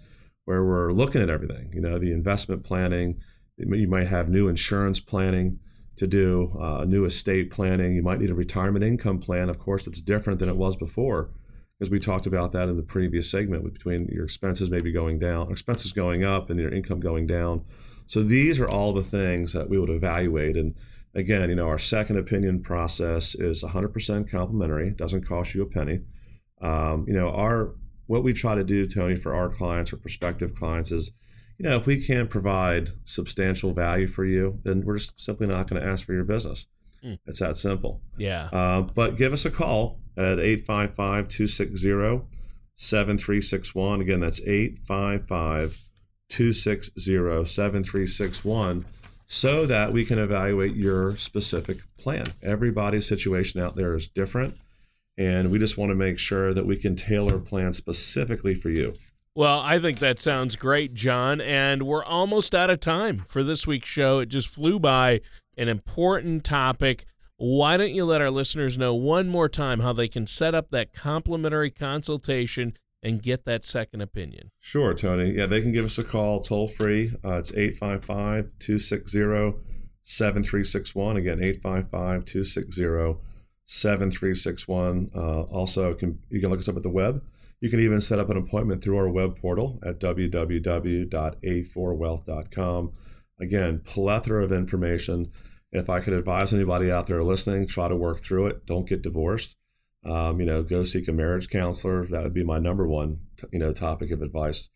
where 0.45 0.63
we're 0.63 0.91
looking 0.91 1.21
at 1.21 1.29
everything, 1.29 1.71
you 1.73 1.81
know, 1.81 1.97
the 1.97 2.11
investment 2.11 2.63
planning. 2.63 3.19
You 3.57 3.87
might 3.87 4.07
have 4.07 4.29
new 4.29 4.47
insurance 4.47 4.99
planning 4.99 5.59
to 6.01 6.07
do, 6.07 6.57
uh, 6.59 6.83
new 6.83 7.05
estate 7.05 7.51
planning. 7.51 7.93
You 7.93 8.01
might 8.01 8.19
need 8.19 8.31
a 8.31 8.35
retirement 8.35 8.83
income 8.83 9.19
plan. 9.19 9.49
Of 9.49 9.59
course, 9.59 9.85
it's 9.85 10.01
different 10.01 10.39
than 10.39 10.49
it 10.49 10.57
was 10.57 10.75
before 10.75 11.29
because 11.77 11.91
we 11.91 11.99
talked 11.99 12.25
about 12.25 12.53
that 12.53 12.67
in 12.69 12.75
the 12.75 12.81
previous 12.81 13.29
segment 13.29 13.71
between 13.71 14.07
your 14.07 14.23
expenses 14.23 14.71
maybe 14.71 14.91
going 14.91 15.19
down, 15.19 15.51
expenses 15.51 15.91
going 15.91 16.23
up, 16.23 16.49
and 16.49 16.59
your 16.59 16.71
income 16.71 16.99
going 16.99 17.27
down. 17.27 17.63
So 18.07 18.23
these 18.23 18.59
are 18.59 18.67
all 18.67 18.93
the 18.93 19.03
things 19.03 19.53
that 19.53 19.69
we 19.69 19.77
would 19.77 19.91
evaluate. 19.91 20.57
And 20.57 20.73
again, 21.13 21.47
you 21.49 21.55
know, 21.55 21.67
our 21.67 21.77
second 21.77 22.17
opinion 22.17 22.63
process 22.63 23.35
is 23.35 23.63
100% 23.63 24.27
complimentary, 24.27 24.89
doesn't 24.89 25.27
cost 25.27 25.53
you 25.53 25.61
a 25.61 25.67
penny. 25.67 25.99
Um, 26.63 27.05
you 27.07 27.13
know, 27.13 27.29
our 27.29 27.75
what 28.07 28.23
we 28.23 28.33
try 28.33 28.55
to 28.55 28.63
do, 28.63 28.87
Tony, 28.87 29.15
for 29.15 29.35
our 29.35 29.49
clients 29.49 29.93
or 29.93 29.97
prospective 29.97 30.55
clients 30.55 30.91
is, 30.91 31.11
you 31.61 31.69
know, 31.69 31.77
if 31.77 31.85
we 31.85 32.03
can't 32.03 32.27
provide 32.27 32.89
substantial 33.05 33.71
value 33.71 34.07
for 34.07 34.25
you, 34.25 34.59
then 34.63 34.83
we're 34.83 34.97
just 34.97 35.21
simply 35.21 35.45
not 35.45 35.69
going 35.69 35.79
to 35.79 35.87
ask 35.87 36.07
for 36.07 36.13
your 36.13 36.23
business. 36.23 36.65
Mm. 37.05 37.19
It's 37.27 37.37
that 37.37 37.55
simple. 37.55 38.01
Yeah. 38.17 38.49
Uh, 38.51 38.81
but 38.81 39.15
give 39.15 39.31
us 39.31 39.45
a 39.45 39.51
call 39.51 39.99
at 40.17 40.39
855 40.39 41.27
260 41.27 42.25
7361. 42.77 44.01
Again, 44.01 44.19
that's 44.21 44.41
855 44.41 45.83
260 46.29 47.45
7361 47.45 48.85
so 49.27 49.67
that 49.67 49.93
we 49.93 50.03
can 50.03 50.17
evaluate 50.17 50.75
your 50.75 51.15
specific 51.15 51.77
plan. 51.99 52.25
Everybody's 52.41 53.07
situation 53.07 53.61
out 53.61 53.75
there 53.75 53.93
is 53.93 54.07
different, 54.07 54.55
and 55.15 55.51
we 55.51 55.59
just 55.59 55.77
want 55.77 55.91
to 55.91 55.95
make 55.95 56.17
sure 56.17 56.55
that 56.55 56.65
we 56.65 56.75
can 56.75 56.95
tailor 56.95 57.35
a 57.35 57.39
plan 57.39 57.71
specifically 57.71 58.55
for 58.55 58.71
you. 58.71 58.95
Well, 59.33 59.61
I 59.61 59.79
think 59.79 59.99
that 59.99 60.19
sounds 60.19 60.57
great, 60.57 60.93
John, 60.93 61.39
and 61.39 61.83
we're 61.83 62.03
almost 62.03 62.53
out 62.53 62.69
of 62.69 62.81
time 62.81 63.23
for 63.25 63.43
this 63.43 63.65
week's 63.65 63.87
show. 63.87 64.19
It 64.19 64.27
just 64.27 64.49
flew 64.49 64.77
by 64.77 65.21
an 65.57 65.69
important 65.69 66.43
topic. 66.43 67.05
Why 67.37 67.77
don't 67.77 67.93
you 67.93 68.03
let 68.03 68.19
our 68.19 68.29
listeners 68.29 68.77
know 68.77 68.93
one 68.93 69.29
more 69.29 69.47
time 69.47 69.79
how 69.79 69.93
they 69.93 70.09
can 70.09 70.27
set 70.27 70.53
up 70.53 70.69
that 70.71 70.93
complimentary 70.93 71.71
consultation 71.71 72.73
and 73.01 73.23
get 73.23 73.45
that 73.45 73.63
second 73.63 74.01
opinion? 74.01 74.51
Sure, 74.59 74.93
Tony. 74.93 75.31
Yeah, 75.31 75.45
they 75.45 75.61
can 75.61 75.71
give 75.71 75.85
us 75.85 75.97
a 75.97 76.03
call 76.03 76.41
toll 76.41 76.67
free. 76.67 77.13
Uh, 77.23 77.37
it's 77.37 77.53
855 77.53 78.51
260 78.59 79.57
7361. 80.03 81.15
Again, 81.15 81.41
855 81.41 82.25
260 82.25 83.21
7361. 83.65 85.11
Uh, 85.15 85.41
also, 85.43 85.93
can, 85.93 86.19
you 86.29 86.41
can 86.41 86.49
look 86.49 86.59
us 86.59 86.67
up 86.67 86.75
at 86.75 86.83
the 86.83 86.89
web. 86.89 87.23
You 87.61 87.69
can 87.69 87.79
even 87.79 88.01
set 88.01 88.19
up 88.19 88.29
an 88.29 88.35
appointment 88.37 88.83
through 88.83 88.97
our 88.97 89.09
web 89.09 89.39
portal 89.39 89.79
at 89.85 89.99
www.a4wealth.com. 89.99 92.91
Again, 93.39 93.81
plethora 93.85 94.43
of 94.43 94.51
information. 94.51 95.31
If 95.71 95.89
I 95.89 96.01
could 96.01 96.13
advise 96.13 96.53
anybody 96.53 96.91
out 96.91 97.07
there 97.07 97.23
listening, 97.23 97.67
try 97.67 97.87
to 97.87 97.95
work 97.95 98.21
through 98.21 98.47
it. 98.47 98.65
Don't 98.65 98.89
get 98.89 99.01
divorced 99.01 99.55
um, 100.03 100.39
you 100.39 100.45
know, 100.45 100.63
go 100.63 100.83
seek 100.83 101.07
a 101.07 101.11
marriage 101.11 101.49
counselor. 101.49 102.05
That 102.05 102.23
would 102.23 102.33
be 102.33 102.43
my 102.43 102.59
number 102.59 102.87
one, 102.87 103.19
you 103.51 103.59
know, 103.59 103.71
topic 103.71 104.11
of 104.11 104.21
advice. 104.21 104.69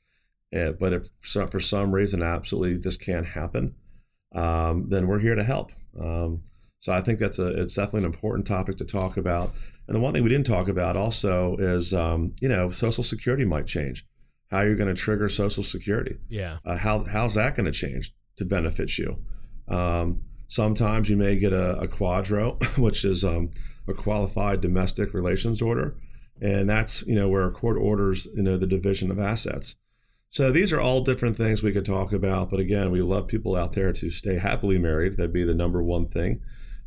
Uh, 0.55 0.71
but 0.71 0.93
if 0.93 1.07
for 1.49 1.59
some 1.59 1.93
reason 1.93 2.21
absolutely 2.21 2.77
this 2.77 2.97
can't 2.97 3.25
happen, 3.25 3.75
um, 4.33 4.89
then 4.89 5.07
we're 5.07 5.19
here 5.19 5.35
to 5.35 5.43
help. 5.43 5.71
Um, 5.99 6.43
so 6.79 6.93
I 6.93 7.01
think 7.01 7.19
that's 7.19 7.39
a 7.39 7.47
it's 7.47 7.75
definitely 7.75 8.01
an 8.01 8.13
important 8.13 8.45
topic 8.45 8.77
to 8.77 8.85
talk 8.85 9.17
about. 9.17 9.53
And 9.87 9.95
the 9.95 9.99
one 9.99 10.13
thing 10.13 10.23
we 10.23 10.29
didn't 10.29 10.47
talk 10.47 10.67
about 10.67 10.97
also 10.97 11.55
is 11.57 11.93
um, 11.93 12.33
you 12.41 12.49
know 12.49 12.69
Social 12.69 13.03
Security 13.03 13.45
might 13.45 13.67
change. 13.67 14.05
How 14.51 14.61
you're 14.61 14.75
going 14.75 14.93
to 14.93 14.99
trigger 14.99 15.29
Social 15.29 15.63
Security? 15.63 16.17
Yeah. 16.29 16.57
Uh, 16.65 16.77
how 16.77 17.03
how's 17.03 17.35
that 17.35 17.55
going 17.55 17.65
to 17.65 17.71
change 17.71 18.13
to 18.37 18.45
benefit 18.45 18.97
you? 18.97 19.17
Um, 19.67 20.21
sometimes 20.47 21.09
you 21.09 21.17
may 21.17 21.35
get 21.35 21.53
a, 21.53 21.77
a 21.79 21.87
QDRO, 21.87 22.77
which 22.77 23.03
is 23.03 23.23
um, 23.23 23.51
a 23.87 23.93
qualified 23.93 24.61
domestic 24.61 25.13
relations 25.13 25.61
order, 25.61 25.95
and 26.41 26.69
that's 26.69 27.05
you 27.05 27.15
know 27.15 27.27
where 27.27 27.45
a 27.45 27.51
court 27.51 27.77
orders 27.77 28.27
you 28.35 28.43
know 28.43 28.57
the 28.57 28.67
division 28.67 29.11
of 29.11 29.19
assets. 29.19 29.75
So 30.29 30.51
these 30.51 30.73
are 30.73 30.81
all 30.81 30.99
different 30.99 31.37
things 31.37 31.63
we 31.63 31.71
could 31.71 31.85
talk 31.85 32.11
about, 32.11 32.49
but 32.49 32.59
again, 32.59 32.91
we 32.91 33.01
love 33.01 33.27
people 33.27 33.55
out 33.55 33.71
there 33.71 33.93
to 33.93 34.09
stay 34.09 34.37
happily 34.37 34.77
married. 34.77 35.15
That'd 35.15 35.31
be 35.31 35.45
the 35.45 35.53
number 35.53 35.81
one 35.81 36.07
thing. 36.07 36.41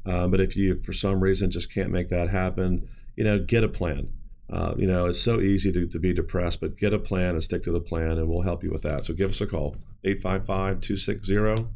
Uh, 0.06 0.26
but 0.28 0.40
if 0.40 0.56
you, 0.56 0.76
for 0.76 0.92
some 0.92 1.20
reason, 1.20 1.50
just 1.50 1.72
can't 1.72 1.90
make 1.90 2.08
that 2.08 2.28
happen, 2.28 2.88
you 3.16 3.24
know, 3.24 3.38
get 3.38 3.64
a 3.64 3.68
plan. 3.68 4.12
Uh, 4.50 4.74
you 4.78 4.86
know, 4.86 5.06
it's 5.06 5.20
so 5.20 5.40
easy 5.40 5.70
to, 5.70 5.86
to 5.86 5.98
be 5.98 6.14
depressed, 6.14 6.60
but 6.60 6.76
get 6.76 6.94
a 6.94 6.98
plan 6.98 7.30
and 7.30 7.42
stick 7.42 7.62
to 7.64 7.70
the 7.70 7.80
plan, 7.80 8.12
and 8.12 8.28
we'll 8.28 8.42
help 8.42 8.64
you 8.64 8.70
with 8.70 8.82
that. 8.82 9.04
So 9.04 9.12
give 9.12 9.30
us 9.30 9.40
a 9.40 9.46
call, 9.46 9.76
855 10.04 10.80
260 10.80 11.34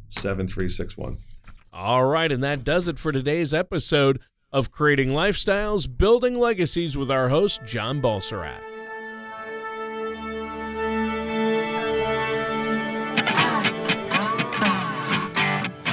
7361. 0.09 1.17
All 1.71 2.05
right, 2.05 2.31
and 2.31 2.43
that 2.43 2.63
does 2.63 2.87
it 2.87 2.97
for 2.97 3.11
today's 3.11 3.53
episode 3.53 4.19
of 4.51 4.71
Creating 4.71 5.09
Lifestyles, 5.09 5.87
Building 5.97 6.37
Legacies 6.37 6.97
with 6.97 7.11
our 7.11 7.29
host, 7.29 7.61
John 7.65 8.01
Balserac. 8.01 8.72